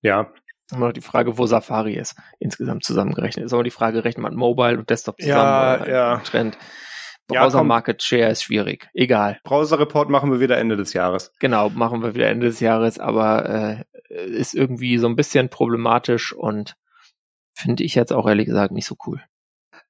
[0.00, 0.32] Ja.
[0.70, 3.44] Immer noch die Frage, wo Safari ist, insgesamt zusammengerechnet.
[3.44, 5.86] Ist aber die Frage, rechnet man Mobile und Desktop zusammen?
[5.86, 6.18] Ja, ja.
[6.18, 6.56] Trend.
[7.28, 8.88] Browser ja, Market Share ist schwierig.
[8.94, 9.38] Egal.
[9.44, 11.32] Browser Report machen wir wieder Ende des Jahres.
[11.40, 16.32] Genau, machen wir wieder Ende des Jahres, aber äh, ist irgendwie so ein bisschen problematisch
[16.32, 16.74] und
[17.54, 19.22] finde ich jetzt auch ehrlich gesagt nicht so cool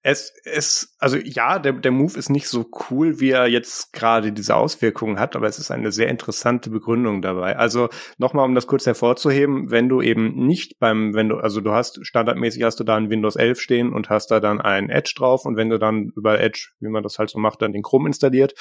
[0.04, 4.32] es, es, also ja, der, der Move ist nicht so cool, wie er jetzt gerade
[4.32, 7.56] diese Auswirkungen hat, aber es ist eine sehr interessante Begründung dabei.
[7.56, 7.88] Also
[8.18, 12.04] nochmal, um das kurz hervorzuheben, wenn du eben nicht beim, wenn du, also du hast,
[12.04, 15.44] standardmäßig hast du da ein Windows 11 stehen und hast da dann ein Edge drauf
[15.44, 18.08] und wenn du dann über Edge, wie man das halt so macht, dann den Chrome
[18.08, 18.54] installiert,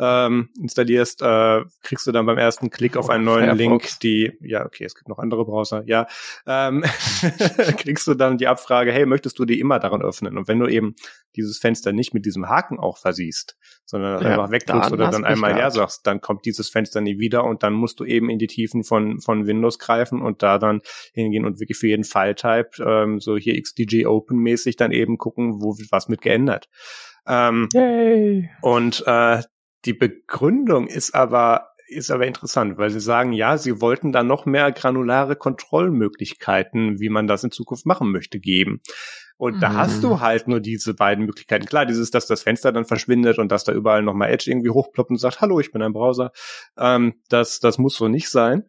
[0.00, 3.58] ähm, installierst, äh, kriegst du dann beim ersten Klick auf einen neuen Firefox.
[3.58, 6.08] Link die, ja, okay, es gibt noch andere Browser, ja,
[6.44, 6.82] ähm,
[7.78, 10.36] kriegst du dann die Abfrage, hey, möchtest du die immer daran öffnen?
[10.36, 10.94] Und wenn du eben eben
[11.36, 15.54] dieses Fenster nicht mit diesem Haken auch versiehst, sondern ja, einfach wegdrückst oder dann einmal
[15.54, 18.48] leer sagst, dann kommt dieses Fenster nie wieder und dann musst du eben in die
[18.48, 20.80] Tiefen von, von Windows greifen und da dann
[21.12, 25.62] hingehen und wirklich für jeden File-Type, ähm, so hier XDG Open mäßig dann eben gucken,
[25.62, 26.68] wo was mit geändert.
[27.26, 28.50] Ähm, Yay.
[28.62, 29.42] Und äh,
[29.84, 34.44] die Begründung ist aber ist aber interessant, weil sie sagen, ja, sie wollten da noch
[34.44, 38.82] mehr granulare Kontrollmöglichkeiten, wie man das in Zukunft machen möchte, geben.
[39.38, 39.60] Und mhm.
[39.60, 40.20] da hast du mhm.
[40.20, 41.64] halt nur diese beiden Möglichkeiten.
[41.64, 45.10] Klar, dieses, dass das Fenster dann verschwindet und dass da überall nochmal Edge irgendwie hochploppt
[45.10, 46.32] und sagt, hallo, ich bin ein Browser.
[46.76, 48.64] Ähm, das, das muss so nicht sein.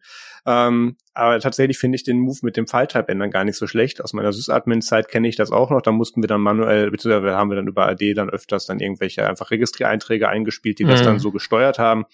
[0.46, 4.02] Ähm, aber tatsächlich finde ich den Move mit dem File-Type ändern gar nicht so schlecht.
[4.02, 5.82] Aus meiner Sys-Admin-Zeit kenne ich das auch noch.
[5.82, 9.28] Da mussten wir dann manuell, beziehungsweise haben wir dann über AD dann öfters dann irgendwelche
[9.28, 10.90] einfach Registriereinträge eingespielt, die mhm.
[10.90, 12.04] das dann so gesteuert haben.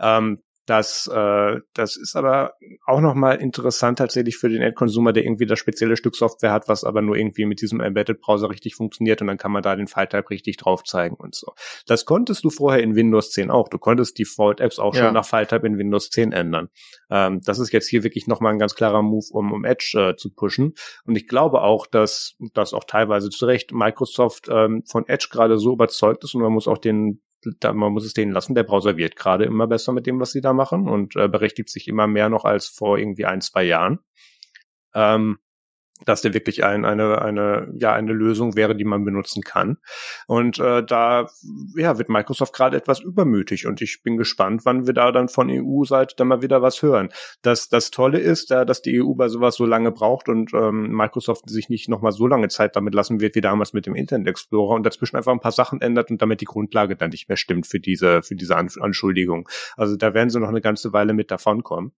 [0.00, 2.54] Ähm, das, äh, das ist aber
[2.86, 6.84] auch nochmal interessant tatsächlich für den Endconsumer, der irgendwie das spezielle Stück Software hat, was
[6.84, 10.30] aber nur irgendwie mit diesem Embedded-Browser richtig funktioniert und dann kann man da den File-Type
[10.30, 11.52] richtig drauf zeigen und so.
[11.86, 13.68] Das konntest du vorher in Windows 10 auch.
[13.68, 15.04] Du konntest Default-Apps auch ja.
[15.04, 16.68] schon nach File-Type in Windows 10 ändern.
[17.10, 20.16] Ähm, das ist jetzt hier wirklich nochmal ein ganz klarer Move, um, um Edge äh,
[20.16, 20.74] zu pushen.
[21.04, 25.58] Und ich glaube auch, dass das auch teilweise zu Recht Microsoft ähm, von Edge gerade
[25.58, 27.20] so überzeugt ist und man muss auch den
[27.60, 30.32] da, man muss es denen lassen, der Browser wird gerade immer besser mit dem, was
[30.32, 33.64] sie da machen und äh, berechtigt sich immer mehr noch als vor irgendwie ein, zwei
[33.64, 34.00] Jahren.
[34.94, 35.38] Ähm,
[36.04, 39.78] dass der wirklich ein, eine, eine, ja, eine Lösung wäre, die man benutzen kann.
[40.26, 41.28] Und äh, da
[41.76, 45.50] ja, wird Microsoft gerade etwas übermütig und ich bin gespannt, wann wir da dann von
[45.50, 47.10] EU-Seite dann mal wieder was hören.
[47.42, 50.90] Das, das Tolle ist, äh, dass die EU bei sowas so lange braucht und ähm,
[50.92, 54.28] Microsoft sich nicht nochmal so lange Zeit damit lassen wird, wie damals mit dem Internet
[54.28, 57.36] Explorer und dazwischen einfach ein paar Sachen ändert und damit die Grundlage dann nicht mehr
[57.36, 59.48] stimmt für diese, für diese Anschuldigung.
[59.76, 61.92] Also da werden sie noch eine ganze Weile mit davonkommen.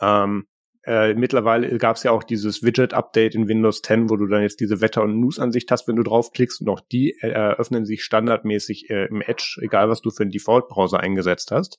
[0.00, 0.46] Ähm,
[0.84, 4.60] äh, mittlerweile gab es ja auch dieses Widget-Update in Windows 10, wo du dann jetzt
[4.60, 8.90] diese Wetter- und News-Ansicht hast, wenn du draufklickst und auch die äh, öffnen sich standardmäßig
[8.90, 11.78] äh, im Edge, egal was du für einen Default-Browser eingesetzt hast.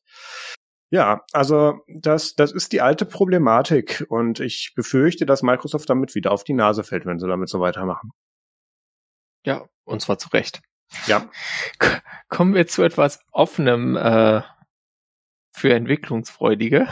[0.90, 6.32] Ja, also das, das ist die alte Problematik und ich befürchte, dass Microsoft damit wieder
[6.32, 8.12] auf die Nase fällt, wenn sie damit so weitermachen.
[9.46, 10.62] Ja, und zwar zu Recht.
[11.08, 11.30] Ja.
[12.30, 14.44] Kommen wir zu etwas Offenem äh,
[15.52, 16.88] für Entwicklungsfreudige.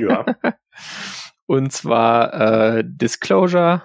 [0.00, 0.24] Ja.
[1.46, 2.32] Und zwar
[2.78, 3.82] äh, Disclosure.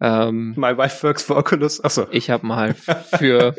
[0.00, 1.82] Ähm, My wife works for Oculus.
[1.82, 2.06] Achso.
[2.10, 2.74] Ich habe mal
[3.18, 3.54] für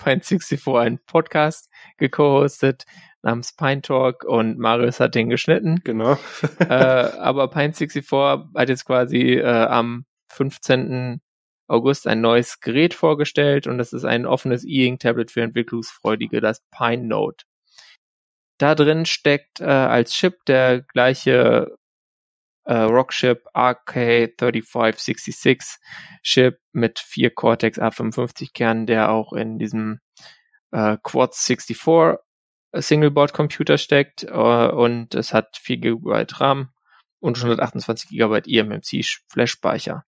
[0.00, 2.84] Pine64 einen Podcast geco-hostet
[3.26, 5.80] namens Pine Talk und Marius hat den geschnitten.
[5.84, 6.16] Genau.
[6.60, 11.20] äh, aber Pine64 hat jetzt quasi äh, am 15.
[11.68, 17.04] August ein neues Gerät vorgestellt und das ist ein offenes E-Ink-Tablet für Entwicklungsfreudige, das Pine
[17.04, 17.44] Note.
[18.58, 21.76] Da drin steckt äh, als Chip der gleiche
[22.66, 25.78] äh, Rockchip RK3566
[26.22, 30.00] Chip mit vier Cortex A55 Kernen, der auch in diesem
[30.72, 32.18] äh, Quad 64
[32.78, 36.68] Single Board Computer steckt äh, und es hat 4 GB RAM
[37.20, 40.04] und 128 GB eMMC Flash-Speicher.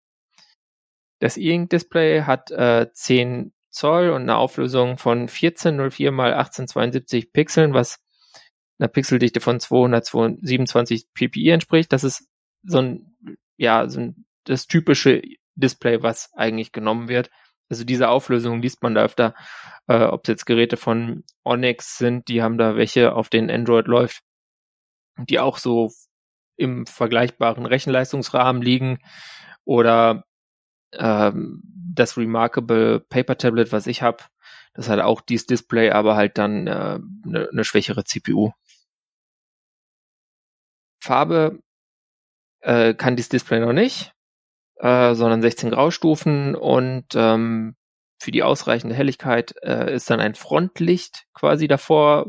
[1.20, 7.74] Das E-Ink Display hat äh, 10 Zoll und eine Auflösung von 1404 x 1872 Pixeln,
[7.74, 8.00] was
[8.78, 11.92] einer Pixeldichte von 227 ppi entspricht.
[11.92, 12.28] Das ist
[12.62, 13.16] so ein,
[13.56, 15.22] ja, so ein, das typische
[15.54, 17.30] Display, was eigentlich genommen wird.
[17.68, 19.34] Also diese Auflösung liest man da öfter,
[19.88, 23.86] äh, ob es jetzt Geräte von Onyx sind, die haben da welche, auf denen Android
[23.86, 24.22] läuft,
[25.18, 25.90] die auch so
[26.56, 28.98] im vergleichbaren Rechenleistungsrahmen liegen
[29.64, 30.24] oder
[30.92, 31.62] ähm,
[31.94, 34.24] das Remarkable Paper Tablet, was ich habe,
[34.74, 38.52] das hat auch dieses Display, aber halt dann eine äh, ne, ne schwächere CPU.
[41.02, 41.60] Farbe
[42.60, 44.12] äh, kann dieses Display noch nicht,
[44.76, 47.76] äh, sondern 16 Graustufen und ähm,
[48.20, 52.26] für die ausreichende Helligkeit äh, ist dann ein Frontlicht quasi davor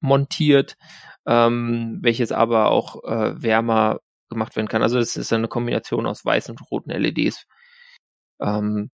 [0.00, 0.76] montiert,
[1.26, 4.82] ähm, welches aber auch äh, wärmer gemacht werden kann.
[4.82, 7.46] Also es ist eine Kombination aus weißen und roten LEDs.
[8.40, 8.90] Ähm,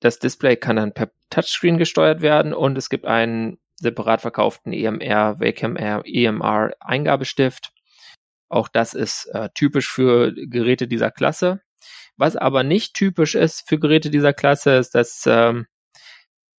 [0.00, 5.40] das Display kann dann per Touchscreen gesteuert werden und es gibt einen separat verkauften EMR,
[5.40, 7.72] Wacom EMR Eingabestift,
[8.54, 11.60] auch das ist äh, typisch für Geräte dieser Klasse.
[12.16, 15.66] Was aber nicht typisch ist für Geräte dieser Klasse, ist, dass ähm,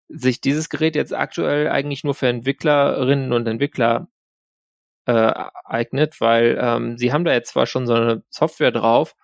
[0.09, 4.09] sich dieses Gerät jetzt aktuell eigentlich nur für Entwicklerinnen und Entwickler
[5.07, 5.33] äh,
[5.65, 9.15] eignet, weil ähm, sie haben da jetzt zwar schon so eine Software drauf,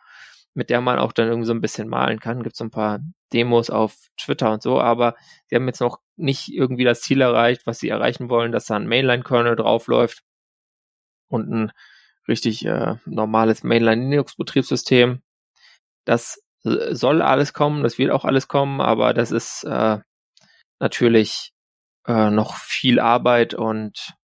[0.54, 2.42] mit der man auch dann irgendwie so ein bisschen malen kann.
[2.42, 3.00] Gibt so ein paar
[3.32, 5.16] Demos auf Twitter und so, aber
[5.46, 8.76] sie haben jetzt noch nicht irgendwie das Ziel erreicht, was sie erreichen wollen, dass da
[8.76, 10.22] ein Mainline-Kernel draufläuft
[11.28, 11.72] und ein
[12.30, 15.20] richtig äh, normales Mainline Linux Betriebssystem.
[16.06, 19.98] Das soll alles kommen, das wird auch alles kommen, aber das ist äh,
[20.78, 21.52] natürlich
[22.06, 24.14] äh, noch viel Arbeit und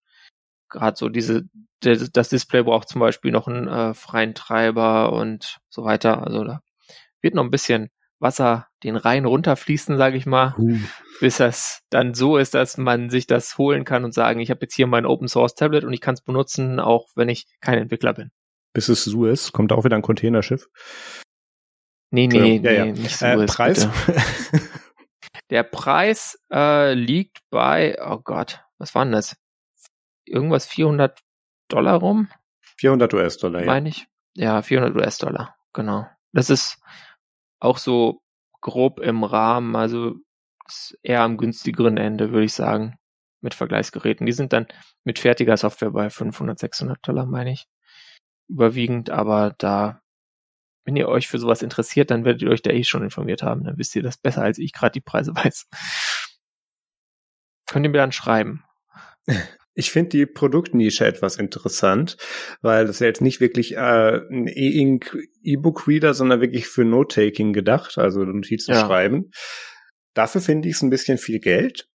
[0.69, 1.45] gerade so diese,
[1.81, 6.25] das Display braucht zum Beispiel noch einen äh, freien Treiber und so weiter.
[6.25, 6.61] Also da
[7.23, 10.79] wird noch ein bisschen Wasser den Rhein runterfließen, sage ich mal, uh.
[11.21, 14.61] bis das dann so ist, dass man sich das holen kann und sagen, ich habe
[14.63, 17.79] jetzt hier mein Open Source Tablet und ich kann es benutzen, auch wenn ich kein
[17.79, 18.31] Entwickler bin.
[18.73, 20.69] Bis es Suez, kommt auch wieder ein Containerschiff.
[22.11, 22.85] Nee, nee, ja, nee, ja.
[22.87, 23.41] nicht Suez.
[23.41, 23.89] Äh, Preis?
[25.51, 29.37] Der Preis äh, liegt bei, oh Gott, was war denn das?
[30.25, 31.21] Irgendwas 400
[31.69, 32.29] Dollar rum?
[32.79, 33.67] 400 US-Dollar, ja.
[33.67, 34.07] Meine ich.
[34.35, 36.07] Ja, 400 US-Dollar, genau.
[36.33, 36.79] Das ist
[37.61, 38.23] auch so
[38.61, 40.17] grob im Rahmen, also
[41.03, 42.97] eher am günstigeren Ende, würde ich sagen,
[43.41, 44.27] mit Vergleichsgeräten.
[44.27, 44.67] Die sind dann
[45.05, 47.67] mit fertiger Software bei 500, 600 Dollar, meine ich,
[48.49, 50.03] überwiegend, aber da,
[50.85, 53.65] wenn ihr euch für sowas interessiert, dann werdet ihr euch da eh schon informiert haben,
[53.65, 55.69] dann wisst ihr das besser, als ich gerade die Preise weiß.
[57.67, 58.65] Könnt ihr mir dann schreiben.
[59.79, 62.17] Ich finde die Produktnische etwas interessant,
[62.63, 67.99] weil das ja jetzt nicht wirklich äh, ein E-Ink E-Book-Reader, sondern wirklich für Note-Taking gedacht,
[67.99, 68.87] also Notizen ja.
[68.87, 69.31] schreiben.
[70.15, 71.89] Dafür finde ich es ein bisschen viel Geld.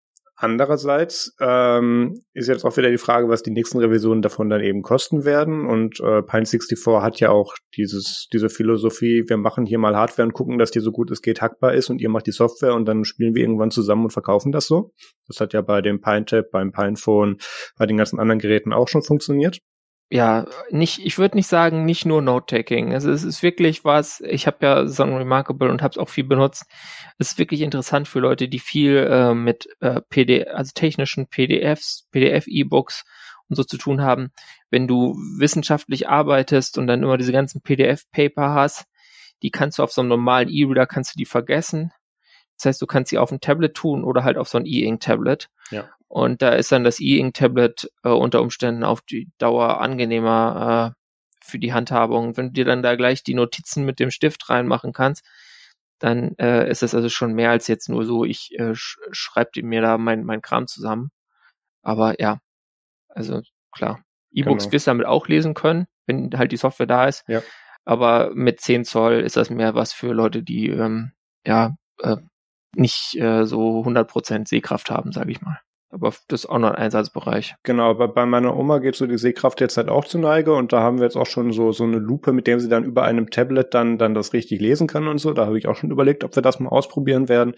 [0.43, 4.81] Andererseits ähm, ist jetzt auch wieder die Frage, was die nächsten Revisionen davon dann eben
[4.81, 5.67] kosten werden.
[5.67, 10.33] Und äh, Pine64 hat ja auch dieses, diese Philosophie, wir machen hier mal Hardware und
[10.33, 12.85] gucken, dass die so gut es geht hackbar ist und ihr macht die Software und
[12.85, 14.95] dann spielen wir irgendwann zusammen und verkaufen das so.
[15.27, 17.37] Das hat ja bei dem PineTap, beim PinePhone,
[17.77, 19.59] bei den ganzen anderen Geräten auch schon funktioniert
[20.13, 22.93] ja, nicht, ich würde nicht sagen, nicht nur Note-Taking.
[22.93, 26.25] Also es ist wirklich was, ich habe ja Sun Remarkable und habe es auch viel
[26.25, 26.65] benutzt.
[27.17, 32.09] Es ist wirklich interessant für Leute, die viel äh, mit äh, PD, also technischen PDFs,
[32.11, 33.05] PDF-E-Books
[33.47, 34.33] und so zu tun haben.
[34.69, 38.87] Wenn du wissenschaftlich arbeitest und dann immer diese ganzen PDF-Paper hast,
[39.43, 41.93] die kannst du auf so einem normalen E-Reader kannst du die vergessen.
[42.61, 45.49] Das heißt, du kannst sie auf ein Tablet tun oder halt auf so ein E-Ink-Tablet.
[45.71, 45.89] Ja.
[46.07, 51.57] Und da ist dann das E-Ink-Tablet äh, unter Umständen auf die Dauer angenehmer äh, für
[51.57, 52.37] die Handhabung.
[52.37, 55.25] Wenn du dir dann da gleich die Notizen mit dem Stift reinmachen kannst,
[55.97, 59.63] dann äh, ist es also schon mehr als jetzt nur so, ich äh, sch schreibe
[59.63, 61.09] mir da mein, mein Kram zusammen.
[61.81, 62.39] Aber ja,
[63.09, 63.41] also
[63.71, 64.03] klar.
[64.33, 64.73] E-Books genau.
[64.73, 67.23] wirst du damit auch lesen können, wenn halt die Software da ist.
[67.27, 67.41] Ja.
[67.85, 71.13] Aber mit 10 Zoll ist das mehr was für Leute, die ähm,
[71.45, 72.17] ja äh,
[72.75, 75.59] nicht äh, so 100% Sehkraft haben, sage ich mal.
[75.91, 77.55] Aber das ist auch noch ein Einsatzbereich.
[77.63, 80.71] Genau, aber bei meiner Oma geht so die Sehkraft jetzt halt auch zu Neige und
[80.71, 83.03] da haben wir jetzt auch schon so, so eine Lupe, mit der sie dann über
[83.03, 85.33] einem Tablet dann, dann das richtig lesen kann und so.
[85.33, 87.55] Da habe ich auch schon überlegt, ob wir das mal ausprobieren werden.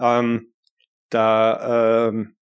[0.00, 0.52] Ähm,
[1.08, 2.34] da, ähm,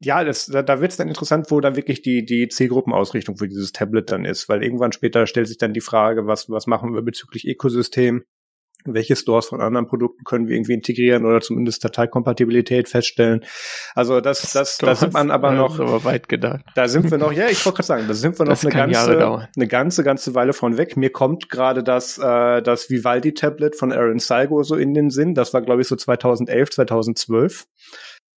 [0.00, 3.48] ja, das, da, da wird es dann interessant, wo dann wirklich die, die Zielgruppenausrichtung für
[3.48, 6.94] dieses Tablet dann ist, weil irgendwann später stellt sich dann die Frage, was, was machen
[6.94, 8.24] wir bezüglich Ökosystem?
[8.84, 13.44] Welche Stores von anderen Produkten können wir irgendwie integrieren oder zumindest Dateikompatibilität feststellen.
[13.94, 16.64] Also das, das, da sind man aber noch aber weit gedacht.
[16.74, 19.48] Da sind wir noch, ja, ich wollte gerade sagen, da sind wir noch eine ganze,
[19.56, 20.96] eine ganze, ganze Weile von weg.
[20.96, 25.34] Mir kommt gerade das, äh, das Vivaldi-Tablet von Aaron Salgo so in den Sinn.
[25.34, 27.66] Das war, glaube ich, so 2011, 2012.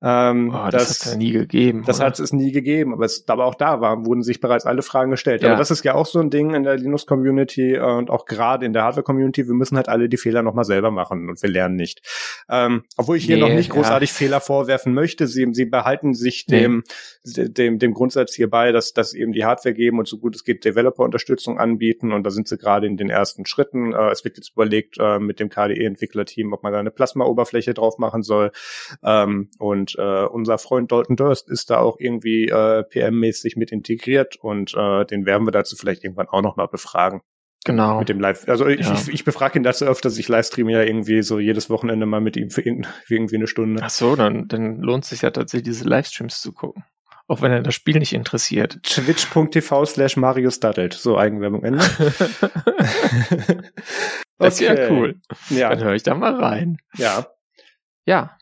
[0.07, 1.82] Ähm, oh, das, das hat es nie gegeben.
[1.86, 4.82] Das hat es nie gegeben, aber, es, aber auch da war, wurden sich bereits alle
[4.82, 5.42] Fragen gestellt.
[5.42, 5.48] Ja.
[5.48, 8.66] Aber das ist ja auch so ein Ding in der Linux-Community äh, und auch gerade
[8.66, 9.46] in der Hardware-Community.
[9.46, 12.02] Wir müssen halt alle die Fehler nochmal selber machen und wir lernen nicht.
[12.50, 14.14] Ähm, obwohl ich hier nee, noch nicht großartig ja.
[14.14, 15.26] Fehler vorwerfen möchte.
[15.26, 16.84] Sie, sie behalten sich dem,
[17.24, 17.48] nee.
[17.48, 20.66] dem, dem Grundsatz hierbei, dass, dass eben die Hardware geben und so gut es geht
[20.66, 23.94] Developer-Unterstützung anbieten und da sind sie gerade in den ersten Schritten.
[23.94, 27.96] Äh, es wird jetzt überlegt äh, mit dem KDE-Entwicklerteam, ob man da eine Plasma-Oberfläche drauf
[27.96, 28.52] machen soll
[29.02, 34.36] ähm, und äh, unser Freund Dalton Durst ist da auch irgendwie äh, PM-mäßig mit integriert
[34.36, 37.20] und äh, den werden wir dazu vielleicht irgendwann auch noch mal befragen.
[37.64, 37.99] Genau.
[37.99, 38.47] Mit dem Live.
[38.47, 38.92] Also ich, ja.
[38.92, 42.36] ich, ich befrage ihn dazu öfter, ich livestreame ja irgendwie so jedes Wochenende mal mit
[42.36, 42.62] ihm für,
[43.09, 43.82] irgendwie eine Stunde.
[43.82, 46.84] Ach so, dann, dann lohnt es sich ja tatsächlich, diese Livestreams zu gucken.
[47.26, 48.82] Auch wenn er das Spiel nicht interessiert.
[48.82, 50.92] Twitch.tv slash Marius Daddelt.
[50.92, 51.78] So Eigenwerbung Ende.
[54.38, 54.66] das okay.
[54.66, 55.18] ist ja cool.
[55.49, 55.70] Ja.
[55.70, 56.76] Dann höre ich da mal rein.
[56.99, 57.26] Ja.
[58.05, 58.36] Ja,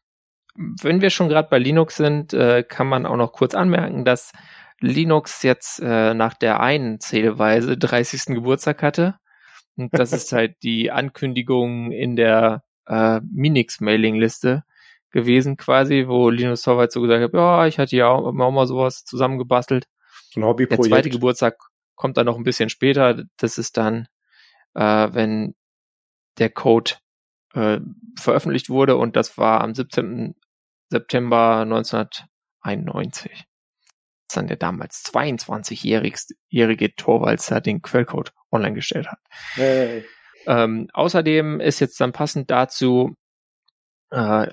[0.54, 4.32] wenn wir schon gerade bei Linux sind, äh, kann man auch noch kurz anmerken, dass
[4.80, 8.26] Linux jetzt äh, nach der einen Zählweise 30.
[8.26, 9.16] Geburtstag hatte.
[9.76, 14.64] Und das ist halt die Ankündigung in der äh, Minix-Mailing-Liste
[15.10, 18.66] gewesen quasi, wo Linus Torvalds so gesagt hat, ja, ich hatte ja auch, auch mal
[18.66, 19.86] sowas zusammengebastelt.
[20.36, 20.84] Ein Hobbyprojekt.
[20.84, 21.58] Der zweite Geburtstag
[21.94, 23.24] kommt dann noch ein bisschen später.
[23.36, 24.08] Das ist dann,
[24.74, 25.54] äh, wenn
[26.38, 26.92] der Code
[27.54, 27.80] äh,
[28.18, 30.34] veröffentlicht wurde und das war am 17.
[30.92, 33.32] September 1991.
[33.32, 33.42] Das
[34.28, 39.18] ist dann der damals 22-jährige Torvalds, der den Quellcode online gestellt hat.
[39.54, 40.04] Hey.
[40.46, 43.14] Ähm, außerdem ist jetzt dann passend dazu
[44.10, 44.46] äh,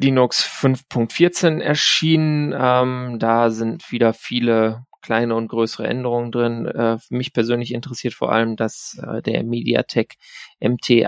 [0.00, 2.54] Linux 5.14 erschienen.
[2.58, 6.66] Ähm, da sind wieder viele kleine und größere Änderungen drin.
[6.66, 10.16] Äh, mich persönlich interessiert vor allem, dass äh, der MediaTek
[10.60, 11.06] MT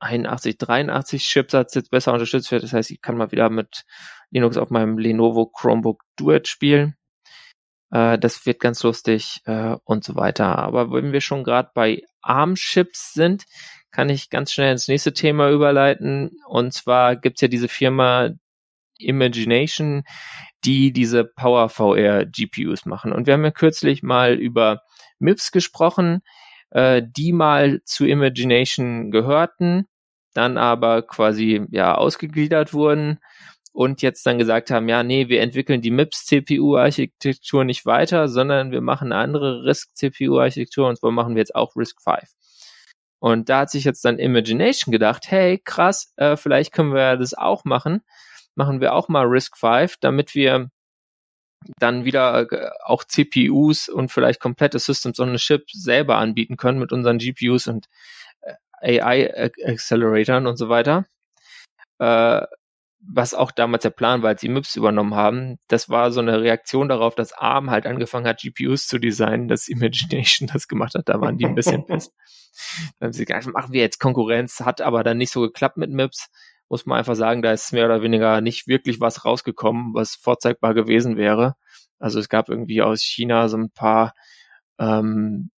[0.00, 2.62] 8183 Chipsatz jetzt besser unterstützt wird.
[2.62, 3.84] Das heißt, ich kann mal wieder mit
[4.30, 6.96] Linux auf meinem Lenovo Chromebook Duet spielen.
[7.90, 10.58] Äh, das wird ganz lustig äh, und so weiter.
[10.58, 13.44] Aber wenn wir schon gerade bei ARM-Chips sind,
[13.90, 16.32] kann ich ganz schnell ins nächste Thema überleiten.
[16.48, 18.30] Und zwar gibt's ja diese Firma
[18.98, 20.02] Imagination,
[20.64, 23.12] die diese Power VR GPUs machen.
[23.12, 24.82] Und wir haben ja kürzlich mal über
[25.18, 26.22] MIPS gesprochen,
[26.74, 29.86] äh, die mal zu Imagination gehörten,
[30.34, 33.20] dann aber quasi ja ausgegliedert wurden
[33.72, 38.70] und jetzt dann gesagt haben, ja, nee, wir entwickeln die MIPS CPU-Architektur nicht weiter, sondern
[38.72, 42.18] wir machen eine andere RISC-CPU-Architektur und zwar machen wir jetzt auch RISC-V.
[43.20, 47.34] Und da hat sich jetzt dann Imagination gedacht, hey, krass, äh, vielleicht können wir das
[47.34, 48.02] auch machen.
[48.54, 50.70] Machen wir auch mal RISC-V, damit wir
[51.78, 56.78] dann wieder äh, auch CPUs und vielleicht komplette Systems on a Chip selber anbieten können
[56.78, 57.88] mit unseren GPUs und
[58.80, 61.06] äh, AI-Acceleratoren und so weiter.
[61.98, 62.42] Äh,
[63.06, 66.40] was auch damals der Plan war, als sie MIPS übernommen haben, das war so eine
[66.40, 71.08] Reaktion darauf, dass ARM halt angefangen hat, GPUs zu designen, dass Imagination das gemacht hat,
[71.08, 72.12] da waren die ein bisschen pissed.
[72.98, 75.90] Dann haben sie gesagt, machen wir jetzt Konkurrenz, hat aber dann nicht so geklappt mit
[75.90, 76.30] MIPS,
[76.68, 80.74] muss man einfach sagen, da ist mehr oder weniger nicht wirklich was rausgekommen, was vorzeigbar
[80.74, 81.54] gewesen wäre.
[81.98, 84.14] Also es gab irgendwie aus China so ein paar
[84.78, 85.50] ähm,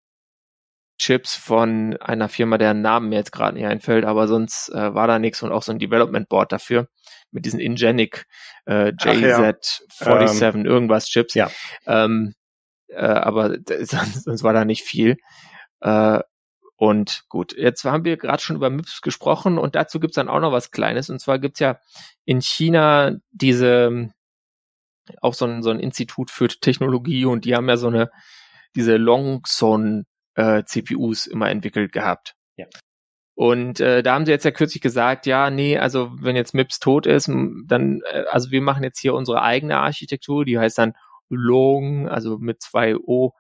[0.99, 5.07] Chips von einer Firma, deren Namen mir jetzt gerade nicht einfällt, aber sonst äh, war
[5.07, 6.89] da nichts und auch so ein Development Board dafür
[7.31, 8.27] mit diesen Ingenic
[8.65, 10.49] äh, JZ47 ja.
[10.49, 11.35] ähm, irgendwas Chips.
[11.35, 11.51] Ja.
[11.87, 12.35] Ähm,
[12.89, 15.17] äh, aber sonst, sonst war da nicht viel.
[15.81, 16.21] Äh,
[16.77, 20.41] und gut, jetzt haben wir gerade schon über MIPS gesprochen und dazu gibt's dann auch
[20.41, 21.09] noch was Kleines.
[21.09, 21.79] Und zwar gibt's ja
[22.25, 24.11] in China diese
[25.23, 28.11] auch so ein, so ein Institut für Technologie und die haben ja so eine
[28.75, 30.05] diese Longson
[30.35, 32.35] äh, CPUs immer entwickelt gehabt.
[32.57, 32.67] Ja.
[33.35, 36.81] Und äh, da haben sie jetzt ja kürzlich gesagt, ja, nee, also wenn jetzt MIPS
[36.81, 40.95] tot ist, dann, äh, also wir machen jetzt hier unsere eigene Architektur, die heißt dann
[41.29, 43.33] Long, also mit zwei O,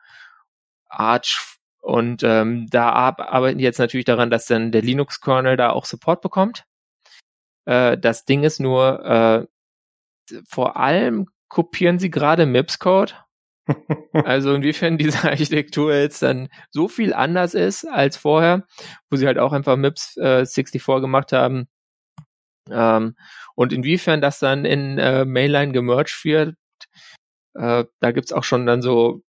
[0.89, 1.56] Arch.
[1.87, 6.21] Und ähm, da arbeiten die jetzt natürlich daran, dass dann der Linux-Kernel da auch Support
[6.21, 6.65] bekommt.
[7.65, 9.47] Äh, das Ding ist nur, äh,
[10.49, 13.15] vor allem kopieren sie gerade MIPS-Code
[14.13, 18.67] also inwiefern diese Architektur jetzt dann so viel anders ist als vorher,
[19.11, 21.69] wo sie halt auch einfach MIPS äh, 64 gemacht haben.
[22.69, 23.17] Ähm,
[23.55, 26.57] und inwiefern das dann in äh, Mainline gemerged wird,
[27.55, 29.23] äh, da gibt's auch schon dann so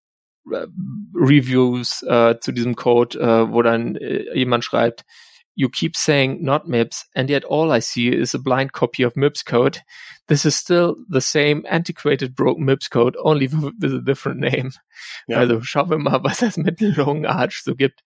[0.47, 5.05] Reviews äh, zu diesem Code, äh, wo dann äh, jemand schreibt,
[5.55, 9.15] you keep saying not MIPS, and yet all I see is a blind copy of
[9.17, 9.81] MIPS code.
[10.27, 14.73] This is still the same antiquated broken MIPS code, only with a different name.
[15.27, 15.39] Ja.
[15.39, 16.41] Also schauen wir mal, was
[16.97, 18.03] Long Arch so gibt.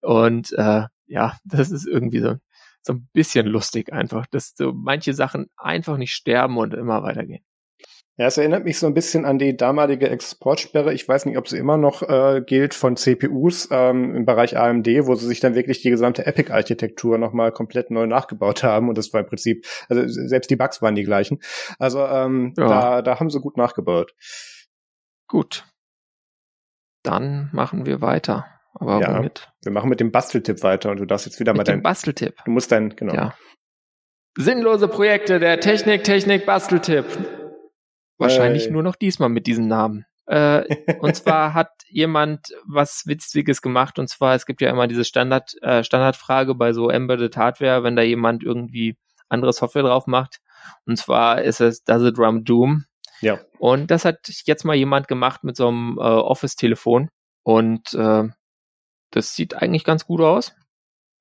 [0.00, 2.36] Und äh, ja, das ist irgendwie so,
[2.82, 7.44] so ein bisschen lustig einfach, dass so manche Sachen einfach nicht sterben und immer weitergehen.
[8.20, 10.92] Ja, es erinnert mich so ein bisschen an die damalige Exportsperre.
[10.92, 14.86] Ich weiß nicht, ob sie immer noch äh, gilt von CPUs ähm, im Bereich AMD,
[15.06, 18.90] wo sie sich dann wirklich die gesamte Epic-Architektur nochmal komplett neu nachgebaut haben.
[18.90, 21.38] Und das war im Prinzip, also selbst die Bugs waren die gleichen.
[21.78, 22.68] Also ähm, ja.
[22.68, 24.14] da, da haben sie gut nachgebaut.
[25.26, 25.64] Gut.
[27.02, 28.44] Dann machen wir weiter.
[28.74, 29.50] Aber ja, womit?
[29.62, 32.34] Wir machen mit dem Basteltipp weiter und du darfst jetzt wieder mit mal dein Basteltipp.
[32.44, 33.14] Du musst dein, genau.
[33.14, 33.34] Ja.
[34.36, 37.06] Sinnlose Projekte, der Technik, Technik, Basteltipp.
[38.20, 38.70] Wahrscheinlich äh.
[38.70, 40.06] nur noch diesmal mit diesem Namen.
[40.26, 40.64] Äh,
[41.00, 45.54] und zwar hat jemand was Witziges gemacht und zwar, es gibt ja immer diese Standard,
[45.62, 48.96] äh, Standardfrage bei so Embedded Hardware, wenn da jemand irgendwie
[49.28, 50.40] andere Software drauf macht.
[50.86, 52.84] Und zwar ist es Does it run Doom?
[53.20, 53.40] Ja.
[53.58, 57.08] Und das hat jetzt mal jemand gemacht mit so einem äh, Office-Telefon.
[57.42, 58.28] Und äh,
[59.10, 60.54] das sieht eigentlich ganz gut aus.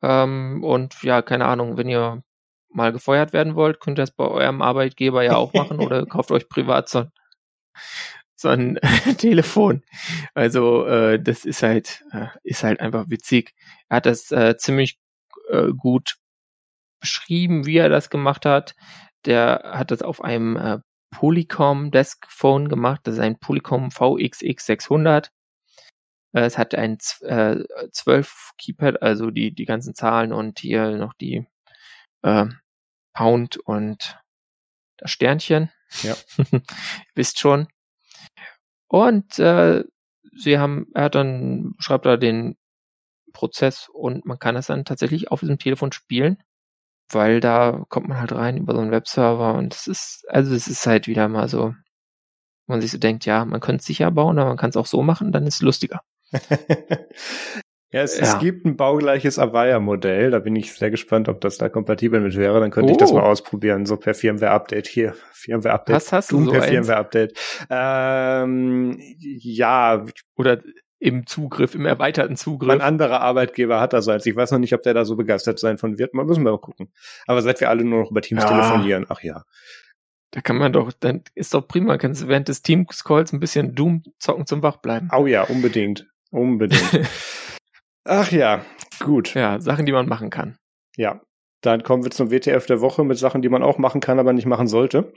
[0.02, 2.24] Ähm, und ja, keine Ahnung, wenn ihr
[2.72, 6.32] mal gefeuert werden wollt, könnt ihr das bei eurem Arbeitgeber ja auch machen oder kauft
[6.32, 7.06] euch privat so,
[8.36, 8.80] so ein
[9.18, 9.84] Telefon.
[10.34, 13.54] Also äh, das ist halt äh, ist halt einfach witzig.
[13.90, 15.00] Er hat das äh, ziemlich
[15.50, 16.18] äh, gut
[17.02, 18.76] beschrieben, wie er das gemacht hat.
[19.26, 20.80] Der hat das auf einem äh,
[21.12, 23.02] Polycom Desk Phone gemacht.
[23.04, 25.32] Das ist ein Polycom VXX 600.
[26.34, 27.58] Äh, es hat ein äh,
[27.92, 31.48] 12 Keypad, also die die ganzen Zahlen und hier noch die
[32.22, 32.46] äh,
[33.14, 34.20] Pound und
[34.98, 35.72] das Sternchen.
[36.04, 36.16] Ja.
[37.16, 37.68] Wisst schon.
[38.88, 39.84] Und äh,
[40.36, 42.58] sie haben, er hat dann, schreibt da den
[43.34, 46.42] Prozess und man kann das dann tatsächlich auf diesem Telefon spielen,
[47.12, 50.68] weil da kommt man halt rein über so einen Webserver und es ist, also es
[50.68, 51.76] ist halt wieder mal so,
[52.68, 54.86] man sich so denkt, ja, man könnte es sicher bauen, aber man kann es auch
[54.86, 56.02] so machen, dann ist es lustiger.
[57.92, 58.24] Ja, es, ja.
[58.24, 60.30] es gibt ein baugleiches Avaya-Modell.
[60.30, 62.60] Da bin ich sehr gespannt, ob das da kompatibel mit wäre.
[62.60, 62.92] Dann könnte oh.
[62.92, 63.28] ich das mal oh.
[63.28, 63.88] ausprobieren.
[63.88, 65.16] So per Firmware-Update hier.
[65.32, 65.96] Firmware-Update.
[65.96, 67.34] Was hast du so per Firmware-Update.
[67.70, 70.06] Ähm, ja.
[70.36, 70.60] Oder
[71.00, 72.68] im Zugriff, im erweiterten Zugriff.
[72.68, 74.26] Mein anderer Arbeitgeber hat das als.
[74.26, 76.14] Ich weiß noch nicht, ob der da so begeistert sein von wird.
[76.14, 76.92] Mal müssen wir mal gucken.
[77.26, 78.50] Aber seit wir alle nur noch über Teams ja.
[78.50, 79.46] telefonieren, ach ja.
[80.32, 83.74] Da kann man doch, dann ist doch prima, kannst du während des Teams-Calls ein bisschen
[83.74, 85.10] Doom zocken zum Wachbleiben.
[85.16, 86.06] Oh ja, unbedingt.
[86.30, 87.10] Unbedingt.
[88.10, 88.66] Ach ja,
[89.00, 89.36] gut.
[89.36, 90.58] Ja, Sachen, die man machen kann.
[90.98, 91.22] Ja,
[91.62, 94.34] dann kommen wir zum WTF der Woche mit Sachen, die man auch machen kann, aber
[94.34, 95.14] nicht machen sollte.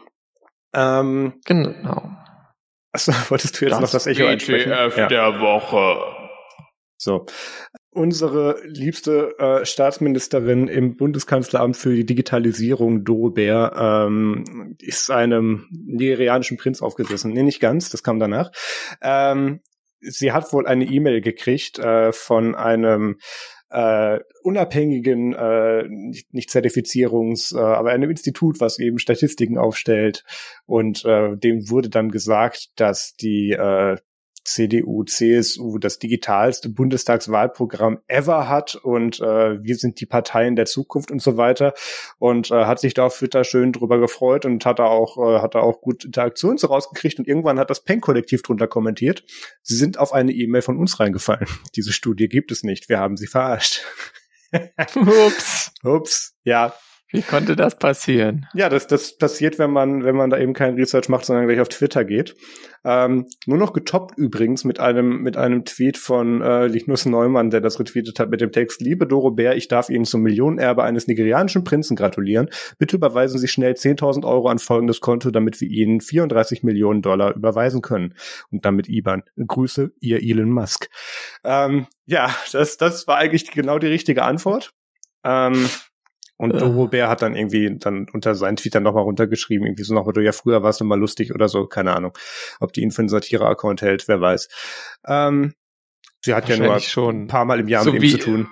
[0.75, 2.11] Ähm, genau.
[2.93, 5.09] Achso, wolltest du jetzt das noch das Echo WTF ja.
[5.09, 6.03] der Woche.
[6.99, 7.25] So.
[7.95, 16.59] Unsere liebste äh, Staatsministerin im Bundeskanzleramt für die Digitalisierung, Doro Bär, ähm, ist einem nigerianischen
[16.59, 17.33] Prinz aufgesessen.
[17.33, 18.51] Nee, nicht ganz, das kam danach.
[19.01, 19.61] Ähm,
[20.03, 23.19] sie hat wohl eine E-Mail gekriegt äh, von einem
[23.71, 30.25] äh, unabhängigen, äh, nicht, nicht Zertifizierungs, äh, aber einem Institut, was eben Statistiken aufstellt.
[30.67, 33.97] Und äh, dem wurde dann gesagt, dass die äh,
[34.45, 41.11] CDU, CSU das digitalste Bundestagswahlprogramm ever hat und äh, wir sind die Parteien der Zukunft
[41.11, 41.75] und so weiter
[42.19, 45.41] und äh, hat sich da auf Twitter schön drüber gefreut und hat da auch äh,
[45.41, 49.25] hat da auch gut Interaktionen so rausgekriegt und irgendwann hat das Pen-Kollektiv drunter kommentiert.
[49.63, 51.47] Sie sind auf eine E-Mail von uns reingefallen.
[51.77, 52.89] Diese Studie gibt es nicht.
[52.89, 53.83] Wir haben sie verarscht.
[54.97, 55.73] Ups.
[55.83, 56.35] Ups.
[56.45, 56.75] Ja,
[57.13, 58.47] wie konnte das passieren?
[58.55, 61.61] Ja, das, das passiert, wenn man, wenn man da eben kein Research macht, sondern gleich
[61.61, 62.35] auf Twitter geht.
[62.85, 67.61] Ähm, nur noch getoppt übrigens mit einem, mit einem Tweet von äh, Linus Neumann, der
[67.61, 71.07] das retweetet hat mit dem Text, liebe Doro Bär, ich darf Ihnen zum Millionenerbe eines
[71.07, 72.49] nigerianischen Prinzen gratulieren.
[72.79, 77.37] Bitte überweisen Sie schnell 10.000 Euro an folgendes Konto, damit wir Ihnen 34 Millionen Dollar
[77.37, 78.15] überweisen können.
[78.51, 79.23] Und damit IBAN.
[79.37, 80.89] Grüße, Ihr Elon Musk.
[81.45, 84.73] Ähm, ja, das, das war eigentlich genau die richtige Antwort.
[85.25, 85.69] Ähm,
[86.43, 89.95] und Doro Bär hat dann irgendwie dann unter seinen Tweet dann nochmal runtergeschrieben, irgendwie so
[89.95, 92.19] noch, du ja früher warst du mal lustig oder so, keine Ahnung.
[92.59, 94.49] Ob die ihn für einen Satire-Account hält, wer weiß.
[95.07, 95.55] Ähm,
[96.21, 97.23] sie hat ja nur schon.
[97.23, 98.49] ein paar Mal im Jahr so mit ihm zu tun.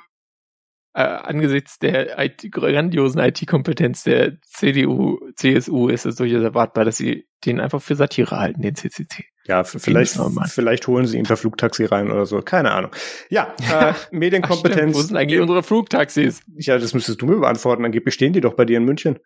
[0.95, 7.26] Äh, angesichts der IT, grandiosen IT-Kompetenz der CDU, CSU ist es durchaus erwartbar, dass sie
[7.45, 9.24] den einfach für Satire halten, den CCC.
[9.51, 12.40] Ja, vielleicht, vielleicht holen sie ihn per Flugtaxi rein oder so.
[12.40, 12.92] Keine Ahnung.
[13.30, 14.94] Ja, äh, Medienkompetenz.
[14.94, 16.40] Ach, Wo sind eigentlich unsere Flugtaxis?
[16.57, 17.84] Ja, das müsstest du mir beantworten.
[17.84, 19.18] Angeblich stehen die doch bei dir in München.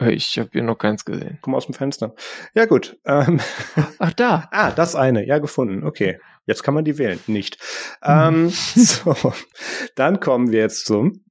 [0.00, 1.36] Ich habe hier noch keins gesehen.
[1.42, 2.14] Komm aus dem Fenster.
[2.54, 2.96] Ja, gut.
[3.04, 3.38] Ähm,
[3.98, 4.48] Ach, da.
[4.52, 5.26] ah, das eine.
[5.26, 5.84] Ja, gefunden.
[5.84, 6.18] Okay.
[6.46, 7.20] Jetzt kann man die wählen.
[7.26, 7.58] Nicht.
[8.02, 9.34] Ähm, so.
[9.96, 11.26] Dann kommen wir jetzt zum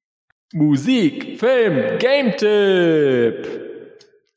[0.53, 2.37] Musik, Film, Game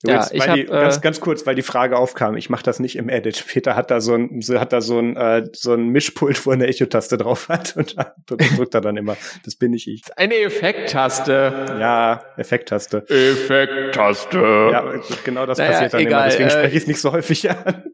[0.04, 2.36] Ja, ich hab, die, ganz, äh, ganz kurz, weil die Frage aufkam.
[2.36, 3.44] Ich mache das nicht im Edit.
[3.48, 6.68] Peter hat da so ein, hat da so ein, äh, so ein Mischpult, wo eine
[6.68, 7.96] Echo-Taste drauf hat und
[8.26, 9.16] drückt er dann immer.
[9.44, 10.02] Das bin nicht ich.
[10.16, 11.76] Eine Effekttaste.
[11.80, 13.04] Ja, Effekttaste.
[13.08, 14.38] Effekttaste.
[14.38, 14.94] Ja,
[15.24, 16.24] genau das naja, passiert dann egal, immer.
[16.30, 17.84] Deswegen äh, spreche ich es nicht so häufig an.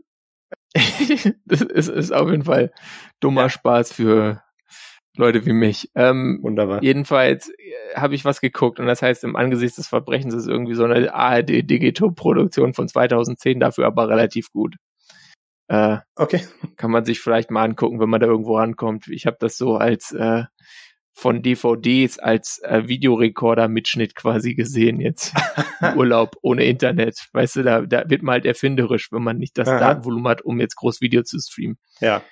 [1.46, 2.70] das ist, ist auf jeden Fall
[3.20, 3.48] dummer ja.
[3.48, 4.42] Spaß für
[5.16, 5.90] Leute wie mich.
[5.94, 6.82] Ähm, Wunderbar.
[6.82, 10.74] Jedenfalls äh, habe ich was geguckt und das heißt, im Angesicht des Verbrechens ist irgendwie
[10.74, 14.76] so eine ARD-Digito-Produktion von 2010, dafür aber relativ gut.
[15.68, 16.44] Äh, okay.
[16.76, 19.08] Kann man sich vielleicht mal angucken, wenn man da irgendwo rankommt.
[19.08, 20.44] Ich habe das so als äh,
[21.12, 25.32] von DVDs als äh, Videorekorder-Mitschnitt quasi gesehen jetzt.
[25.96, 27.28] Urlaub ohne Internet.
[27.32, 29.78] Weißt du, da, da wird man halt erfinderisch, wenn man nicht das Aha.
[29.78, 31.78] Datenvolumen hat, um jetzt groß Video zu streamen.
[32.00, 32.22] Ja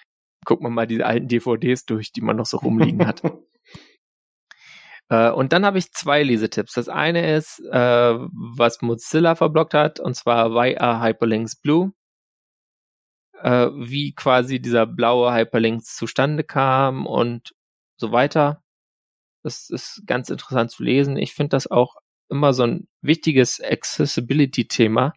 [0.44, 3.22] guckt man mal diese alten DVDs durch, die man noch so rumliegen hat.
[5.08, 6.74] äh, und dann habe ich zwei Lesetipps.
[6.74, 11.92] Das eine ist, äh, was Mozilla verblockt hat, und zwar Why are Hyperlinks Blue?
[13.40, 17.54] Äh, wie quasi dieser blaue Hyperlinks zustande kam und
[17.96, 18.62] so weiter.
[19.42, 21.16] Das ist ganz interessant zu lesen.
[21.16, 21.96] Ich finde das auch
[22.28, 25.12] immer so ein wichtiges Accessibility-Thema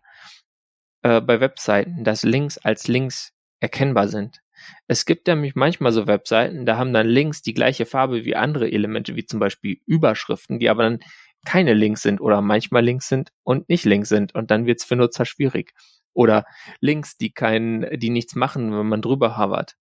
[1.03, 4.41] äh, bei Webseiten, dass Links als Links erkennbar sind.
[4.87, 8.71] Es gibt nämlich manchmal so Webseiten, da haben dann Links die gleiche Farbe wie andere
[8.71, 10.99] Elemente, wie zum Beispiel Überschriften, die aber dann
[11.45, 14.95] keine Links sind oder manchmal Links sind und nicht Links sind und dann wird's für
[14.95, 15.73] Nutzer schwierig.
[16.13, 16.45] Oder
[16.79, 19.75] Links, die kein, die nichts machen, wenn man drüber hovert.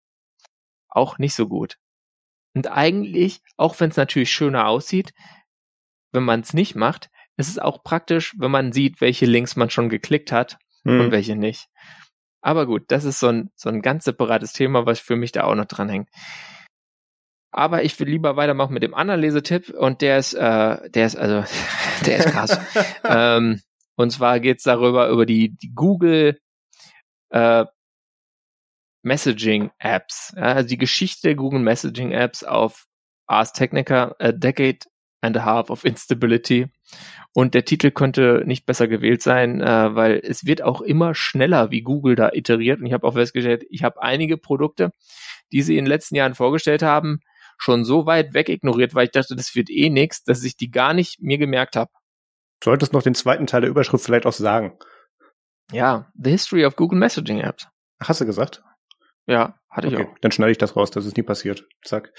[0.89, 1.77] Auch nicht so gut.
[2.55, 5.13] Und eigentlich, auch wenn es natürlich schöner aussieht,
[6.11, 9.69] wenn man es nicht macht, ist es auch praktisch, wenn man sieht, welche Links man
[9.69, 10.99] schon geklickt hat hm.
[10.99, 11.67] und welche nicht.
[12.43, 15.45] Aber gut, das ist so ein, so ein ganz separates Thema, was für mich da
[15.45, 16.09] auch noch dranhängt.
[17.51, 21.15] Aber ich will lieber weitermachen mit dem anderen Lesetipp und der ist, äh, der ist
[21.15, 21.45] also,
[22.05, 22.59] der ist krass.
[23.05, 23.61] ähm,
[23.95, 26.39] und zwar geht's darüber über die, die Google
[27.29, 27.65] äh,
[29.03, 32.85] Messaging Apps, ja, also die Geschichte der Google Messaging Apps auf
[33.27, 34.79] Ars Technica, A Decade
[35.21, 36.67] and a Half of Instability.
[37.35, 41.71] Und der Titel könnte nicht besser gewählt sein, äh, weil es wird auch immer schneller,
[41.71, 42.79] wie Google da iteriert.
[42.79, 44.91] Und ich habe auch festgestellt, ich habe einige Produkte,
[45.51, 47.21] die sie in den letzten Jahren vorgestellt haben,
[47.57, 50.69] schon so weit weg ignoriert, weil ich dachte, das wird eh nichts, dass ich die
[50.69, 51.91] gar nicht mir gemerkt habe.
[52.63, 54.77] Solltest noch den zweiten Teil der Überschrift vielleicht auch sagen.
[55.71, 57.67] Ja, The History of Google Messaging Apps.
[57.99, 58.63] Hast du gesagt?
[59.25, 60.17] Ja, hatte okay, ich auch.
[60.21, 61.65] Dann schneide ich das raus, das ist nie passiert.
[61.83, 62.13] Zack.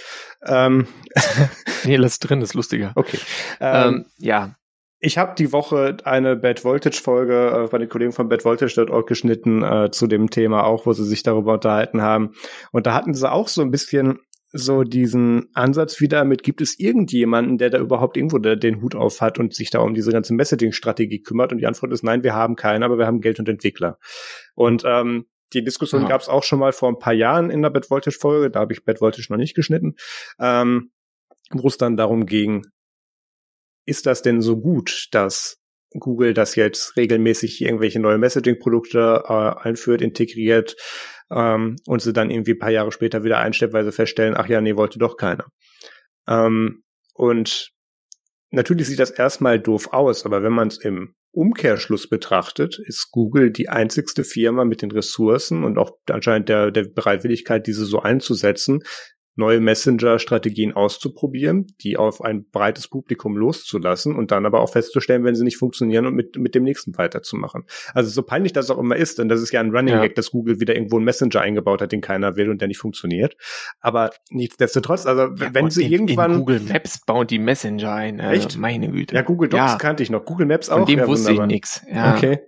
[0.45, 0.89] Ähm.
[1.85, 2.93] nee, lass drin, das ist lustiger.
[2.95, 3.19] Okay.
[3.61, 4.57] Ähm, ähm, ja.
[5.05, 9.07] Ich habe die Woche eine Bad Voltage Folge äh, bei den Kollegen von Bad Voltage.org
[9.07, 12.33] geschnitten äh, zu dem Thema auch, wo sie sich darüber unterhalten haben.
[12.73, 16.79] Und da hatten sie auch so ein bisschen so diesen Ansatz wieder mit, gibt es
[16.79, 20.33] irgendjemanden, der da überhaupt irgendwo den Hut auf hat und sich da um diese ganze
[20.33, 21.53] Messaging-Strategie kümmert?
[21.53, 23.99] Und die Antwort ist nein, wir haben keinen, aber wir haben Geld und Entwickler.
[24.55, 26.09] Und ähm, die Diskussion ja.
[26.09, 28.61] gab es auch schon mal vor ein paar Jahren in der Bad Voltage Folge, da
[28.61, 29.97] habe ich Bad Voltage noch nicht geschnitten,
[30.41, 30.93] ähm,
[31.51, 32.65] wo es dann darum ging,
[33.87, 35.59] ist das denn so gut, dass
[35.99, 40.77] Google das jetzt regelmäßig irgendwelche neue Messaging-Produkte äh, einführt, integriert
[41.31, 44.61] ähm, und sie dann irgendwie paar Jahre später wieder einstellt, weil sie feststellen, ach ja,
[44.61, 45.47] nee, wollte doch keiner.
[46.29, 46.83] Ähm,
[47.15, 47.71] und
[48.51, 53.51] natürlich sieht das erstmal doof aus, aber wenn man es im Umkehrschluss betrachtet, ist Google
[53.51, 58.83] die einzigste Firma mit den Ressourcen und auch anscheinend der, der Bereitwilligkeit, diese so einzusetzen,
[59.37, 65.35] neue Messenger-Strategien auszuprobieren, die auf ein breites Publikum loszulassen und dann aber auch festzustellen, wenn
[65.35, 67.65] sie nicht funktionieren und mit, mit dem nächsten weiterzumachen.
[67.93, 70.15] Also so peinlich das auch immer ist, denn das ist ja ein Running Gag, ja.
[70.15, 73.37] dass Google wieder irgendwo einen Messenger eingebaut hat, den keiner will und der nicht funktioniert.
[73.81, 76.33] Aber nichtsdestotrotz, also ja, wenn sie in, irgendwann...
[76.33, 78.21] In Google Maps bauen die Messenger ein.
[78.21, 78.59] Also Echt?
[78.59, 79.15] Meine Güte.
[79.15, 79.79] Ja, Google Docs ja.
[79.79, 80.25] kannte ich noch.
[80.25, 80.79] Google Maps auch.
[80.79, 81.47] Von dem wusste wunderbar.
[81.47, 81.83] ich nichts.
[81.93, 82.15] Ja.
[82.15, 82.39] Okay.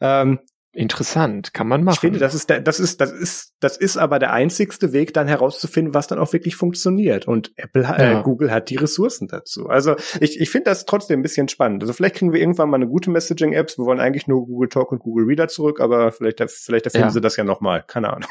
[0.00, 0.38] Ähm,
[0.74, 1.94] Interessant, kann man machen.
[1.94, 5.14] Ich finde, das ist, der, das ist, das ist, das ist aber der einzigste Weg,
[5.14, 7.28] dann herauszufinden, was dann auch wirklich funktioniert.
[7.28, 8.20] Und Apple, äh, ja.
[8.20, 9.68] äh, Google hat die Ressourcen dazu.
[9.68, 11.84] Also ich, ich finde das trotzdem ein bisschen spannend.
[11.84, 13.78] Also vielleicht kriegen wir irgendwann mal eine gute Messaging-Apps.
[13.78, 17.12] Wir wollen eigentlich nur Google Talk und Google Reader zurück, aber vielleicht, vielleicht erfinden ja.
[17.12, 17.84] sie das ja nochmal.
[17.86, 18.28] Keine Ahnung.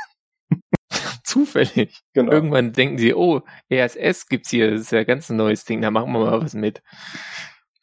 [1.24, 2.02] Zufällig.
[2.14, 2.32] Genau.
[2.32, 3.42] Irgendwann denken sie, oh,
[3.72, 6.54] RSS gibt's hier, das ist ja ganz ein neues Ding, da machen wir mal was
[6.54, 6.84] mit.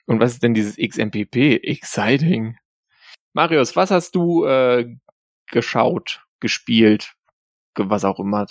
[0.07, 1.63] Und was ist denn dieses XMPP?
[1.63, 2.57] Exciting.
[3.33, 4.97] Marius, was hast du äh,
[5.47, 7.15] geschaut, gespielt,
[7.77, 8.47] was auch immer?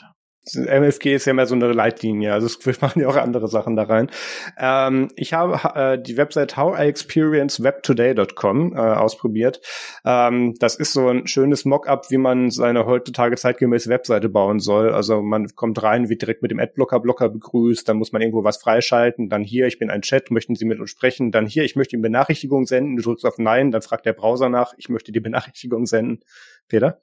[0.56, 3.84] MFG ist ja mehr so eine Leitlinie, also wir machen ja auch andere Sachen da
[3.84, 4.10] rein.
[4.58, 9.62] Ähm, ich habe äh, die Website howiexperiencewebtoday.com äh, ausprobiert.
[10.06, 14.92] Ähm, das ist so ein schönes Mockup, wie man seine heutzutage zeitgemäße Webseite bauen soll.
[14.92, 18.58] Also man kommt rein, wird direkt mit dem Adblocker-Blocker begrüßt, dann muss man irgendwo was
[18.58, 21.76] freischalten, dann hier, ich bin ein Chat, möchten Sie mit uns sprechen, dann hier, ich
[21.76, 25.12] möchte Ihnen Benachrichtigung senden, du drückst auf Nein, dann fragt der Browser nach, ich möchte
[25.12, 26.20] die Benachrichtigung senden.
[26.68, 27.02] Peter?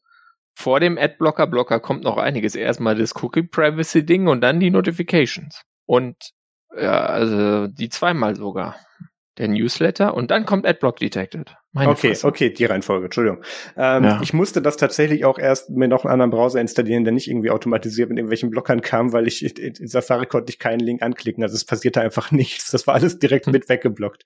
[0.56, 2.54] Vor dem Adblocker-Blocker kommt noch einiges.
[2.54, 5.62] Erstmal das Cookie-Privacy-Ding und dann die Notifications.
[5.84, 6.16] Und
[6.74, 8.76] ja, also die zweimal sogar.
[9.36, 11.54] Der Newsletter und dann kommt Adblock Detected.
[11.72, 12.26] Meine okay, Fresse.
[12.26, 13.44] okay, die Reihenfolge, Entschuldigung.
[13.76, 14.20] Ähm, ja.
[14.22, 17.50] Ich musste das tatsächlich auch erst mir noch einen anderen Browser installieren, der nicht irgendwie
[17.50, 21.42] automatisiert mit irgendwelchen Blockern kam, weil ich in Safari konnte ich keinen Link anklicken.
[21.42, 22.70] Also es passierte einfach nichts.
[22.70, 24.24] Das war alles direkt mit weggeblockt.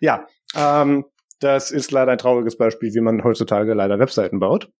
[0.00, 1.06] Ja, ähm,
[1.40, 4.70] das ist leider ein trauriges Beispiel, wie man heutzutage leider Webseiten baut.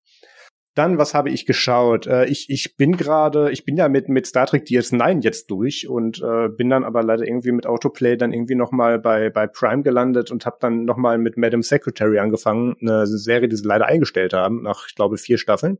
[0.75, 2.07] Dann, was habe ich geschaut?
[2.07, 5.87] Äh, ich, ich bin gerade, ich bin ja mit, mit Star Trek DS9 jetzt durch
[5.87, 9.83] und äh, bin dann aber leider irgendwie mit Autoplay dann irgendwie nochmal bei, bei Prime
[9.83, 14.33] gelandet und habe dann nochmal mit Madam Secretary angefangen, eine Serie, die sie leider eingestellt
[14.33, 15.79] haben, nach, ich glaube, vier Staffeln.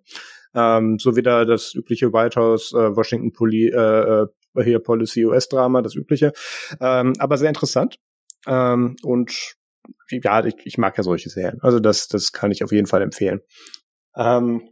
[0.55, 4.27] Ähm, so wieder das übliche White House, äh, Washington Poli, äh, äh
[4.63, 6.35] hier Policy US-Drama, das übliche.
[6.79, 7.99] Ähm, aber sehr interessant.
[8.47, 9.55] Ähm, und
[10.11, 11.59] ja, ich, ich mag ja solche Serien.
[11.63, 13.41] Also das, das kann ich auf jeden Fall empfehlen.
[14.15, 14.69] Ähm,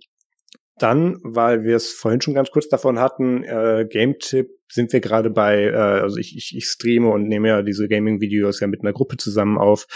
[0.83, 5.31] dann, weil wir es vorhin schon ganz kurz davon hatten, äh, Game-Tipp sind wir gerade
[5.31, 8.93] bei, äh, also ich, ich, ich streame und nehme ja diese Gaming-Videos ja mit einer
[8.93, 9.87] Gruppe zusammen auf.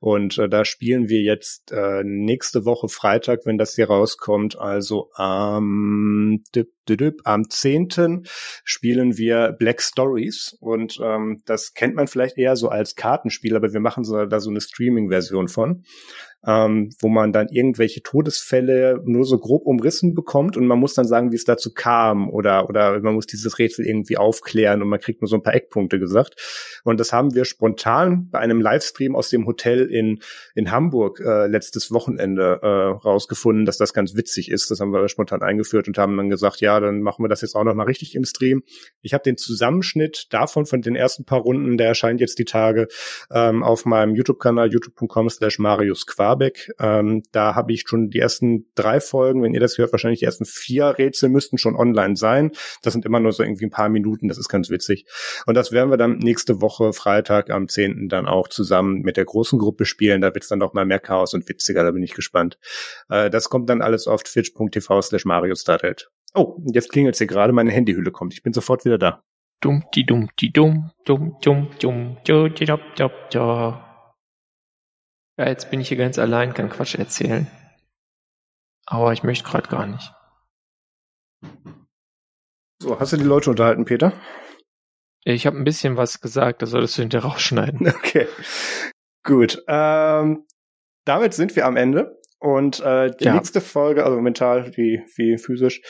[0.00, 5.10] Und äh, da spielen wir jetzt äh, nächste Woche Freitag, wenn das hier rauskommt, also
[5.14, 8.22] am, dip, dip, dip, am 10.
[8.64, 10.56] spielen wir Black Stories.
[10.60, 14.40] Und ähm, das kennt man vielleicht eher so als Kartenspiel, aber wir machen so, da
[14.40, 15.84] so eine Streaming-Version von
[16.44, 21.06] ähm, wo man dann irgendwelche Todesfälle nur so grob umrissen bekommt und man muss dann
[21.06, 25.00] sagen, wie es dazu kam oder oder man muss dieses Rätsel irgendwie aufklären und man
[25.00, 26.80] kriegt nur so ein paar Eckpunkte gesagt.
[26.84, 30.20] Und das haben wir spontan bei einem Livestream aus dem Hotel in,
[30.54, 34.70] in Hamburg äh, letztes Wochenende äh, rausgefunden, dass das ganz witzig ist.
[34.70, 37.54] Das haben wir spontan eingeführt und haben dann gesagt, ja, dann machen wir das jetzt
[37.54, 38.62] auch noch mal richtig im Stream.
[39.00, 42.88] Ich habe den Zusammenschnitt davon von den ersten paar Runden, der erscheint jetzt die Tage
[43.30, 46.72] ähm, auf meinem YouTube-Kanal youtube.com slash Marius Quabeck.
[46.78, 50.26] Ähm, da habe ich schon die ersten drei Folgen, wenn ihr das hört, wahrscheinlich die
[50.26, 52.52] ersten vier Rätsel müssten schon online sein.
[52.82, 54.28] Das sind immer nur so irgendwie ein paar Minuten, Minuten.
[54.28, 55.06] Das ist ganz witzig.
[55.46, 58.08] Und das werden wir dann nächste Woche, Freitag am 10.
[58.08, 60.20] dann auch zusammen mit der großen Gruppe spielen.
[60.20, 61.82] Da wird's dann noch mal mehr Chaos und witziger.
[61.82, 62.58] Da bin ich gespannt.
[63.08, 66.10] Äh, das kommt dann alles auf twitch.tv slash Mario Startelt.
[66.34, 67.52] Oh, jetzt klingelt's hier gerade.
[67.52, 68.34] Meine Handyhülle kommt.
[68.34, 69.22] Ich bin sofort wieder da.
[69.60, 73.78] Dum, die dum, die dum, dum, dum, dum, dum, dum, dum, dum.
[75.38, 77.46] Ja, jetzt bin ich hier ganz allein, kann Quatsch erzählen.
[78.86, 80.12] Aber ich möchte gerade gar nicht.
[82.82, 84.12] So, hast du die Leute unterhalten, Peter?
[85.22, 87.86] Ich habe ein bisschen was gesagt, das solltest du hinterher rausschneiden.
[87.96, 88.26] Okay.
[89.22, 89.62] Gut.
[89.68, 90.46] Ähm,
[91.04, 92.20] damit sind wir am Ende.
[92.40, 93.34] Und äh, die ja.
[93.34, 95.80] nächste Folge, also mental wie, wie physisch,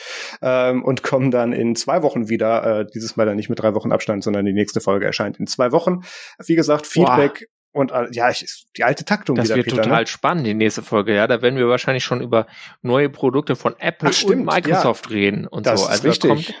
[0.43, 2.81] ähm, und kommen dann in zwei Wochen wieder.
[2.81, 5.47] Äh, dieses Mal dann nicht mit drei Wochen Abstand, sondern die nächste Folge erscheint in
[5.47, 6.01] zwei Wochen.
[6.45, 7.47] Wie gesagt, Feedback.
[7.73, 9.57] Und ja, ich, die alte Taktung das wieder.
[9.57, 10.07] Das wird Peter, total ne?
[10.07, 11.27] spannend, die nächste Folge, ja.
[11.27, 12.47] Da werden wir wahrscheinlich schon über
[12.81, 15.11] neue Produkte von Apple Ach, stimmt, und Microsoft ja.
[15.11, 15.87] reden und das so.
[15.87, 16.29] Also richtig.
[16.29, 16.53] kommt,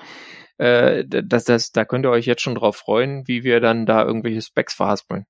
[0.57, 4.03] äh, das, das, da könnt ihr euch jetzt schon drauf freuen, wie wir dann da
[4.03, 5.25] irgendwelche Specs verhaspeln.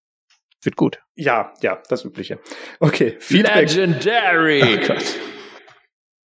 [0.61, 1.01] Wird gut.
[1.15, 2.39] Ja, ja, das Übliche.
[2.80, 3.18] Okay.
[3.19, 3.69] Feedback.
[3.69, 4.64] Legendary.
[4.64, 5.15] Oh Gott.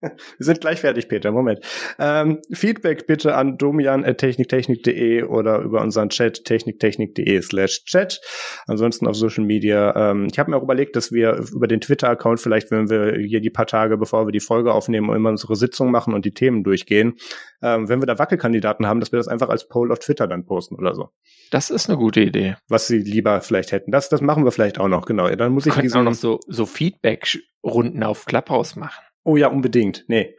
[0.01, 1.33] Wir sind gleich fertig, Peter.
[1.33, 1.61] Moment.
[1.99, 8.21] Ähm, Feedback bitte an domian.techniktechnik.de oder über unseren Chat techniktechnik.de slash chat.
[8.67, 10.11] Ansonsten auf Social Media.
[10.11, 13.41] Ähm, ich habe mir auch überlegt, dass wir über den Twitter-Account vielleicht, wenn wir hier
[13.41, 16.63] die paar Tage, bevor wir die Folge aufnehmen, immer unsere Sitzung machen und die Themen
[16.63, 17.17] durchgehen,
[17.63, 20.47] ähm, wenn wir da Wackelkandidaten haben, dass wir das einfach als Poll auf Twitter dann
[20.47, 21.11] posten oder so.
[21.51, 22.57] Das ist eine gute Idee.
[22.69, 23.91] Was sie lieber vielleicht hätten.
[23.91, 25.29] Das, das machen wir vielleicht auch noch, genau.
[25.29, 29.08] Dann muss ich diesen auch noch so, so Feedback-Runden auf Clubhouse machen.
[29.29, 30.07] Oh ja, unbedingt.
[30.09, 30.37] Nee.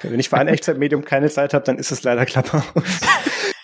[0.00, 2.64] Wenn ich für ein Echtzeitmedium keine Zeit habe, dann ist es leider Klapper.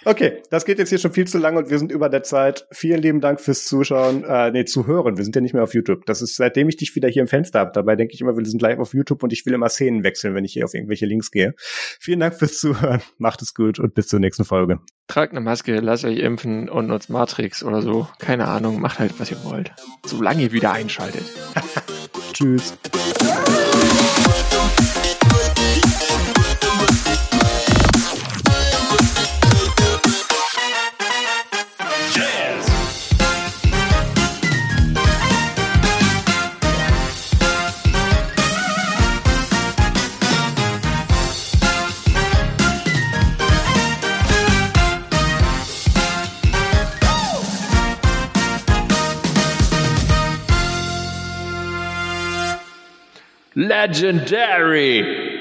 [0.05, 2.67] Okay, das geht jetzt hier schon viel zu lang und wir sind über der Zeit.
[2.73, 5.17] Vielen lieben Dank fürs Zuschauen, äh, nee, Zuhören.
[5.17, 6.07] Wir sind ja nicht mehr auf YouTube.
[6.07, 7.71] Das ist, seitdem ich dich wieder hier im Fenster habe.
[7.73, 10.35] Dabei denke ich immer, wir sind live auf YouTube und ich will immer Szenen wechseln,
[10.35, 11.55] wenn ich hier auf irgendwelche Links gehe.
[11.57, 13.01] Vielen Dank fürs Zuhören.
[13.19, 14.81] Macht es gut und bis zur nächsten Folge.
[15.07, 18.09] Tragt eine Maske, lasst euch impfen und nutzt Matrix oder so.
[18.19, 19.71] Keine Ahnung, macht halt, was ihr wollt.
[20.05, 21.23] Solange ihr wieder einschaltet.
[22.33, 22.73] Tschüss.
[53.83, 55.32] Legendary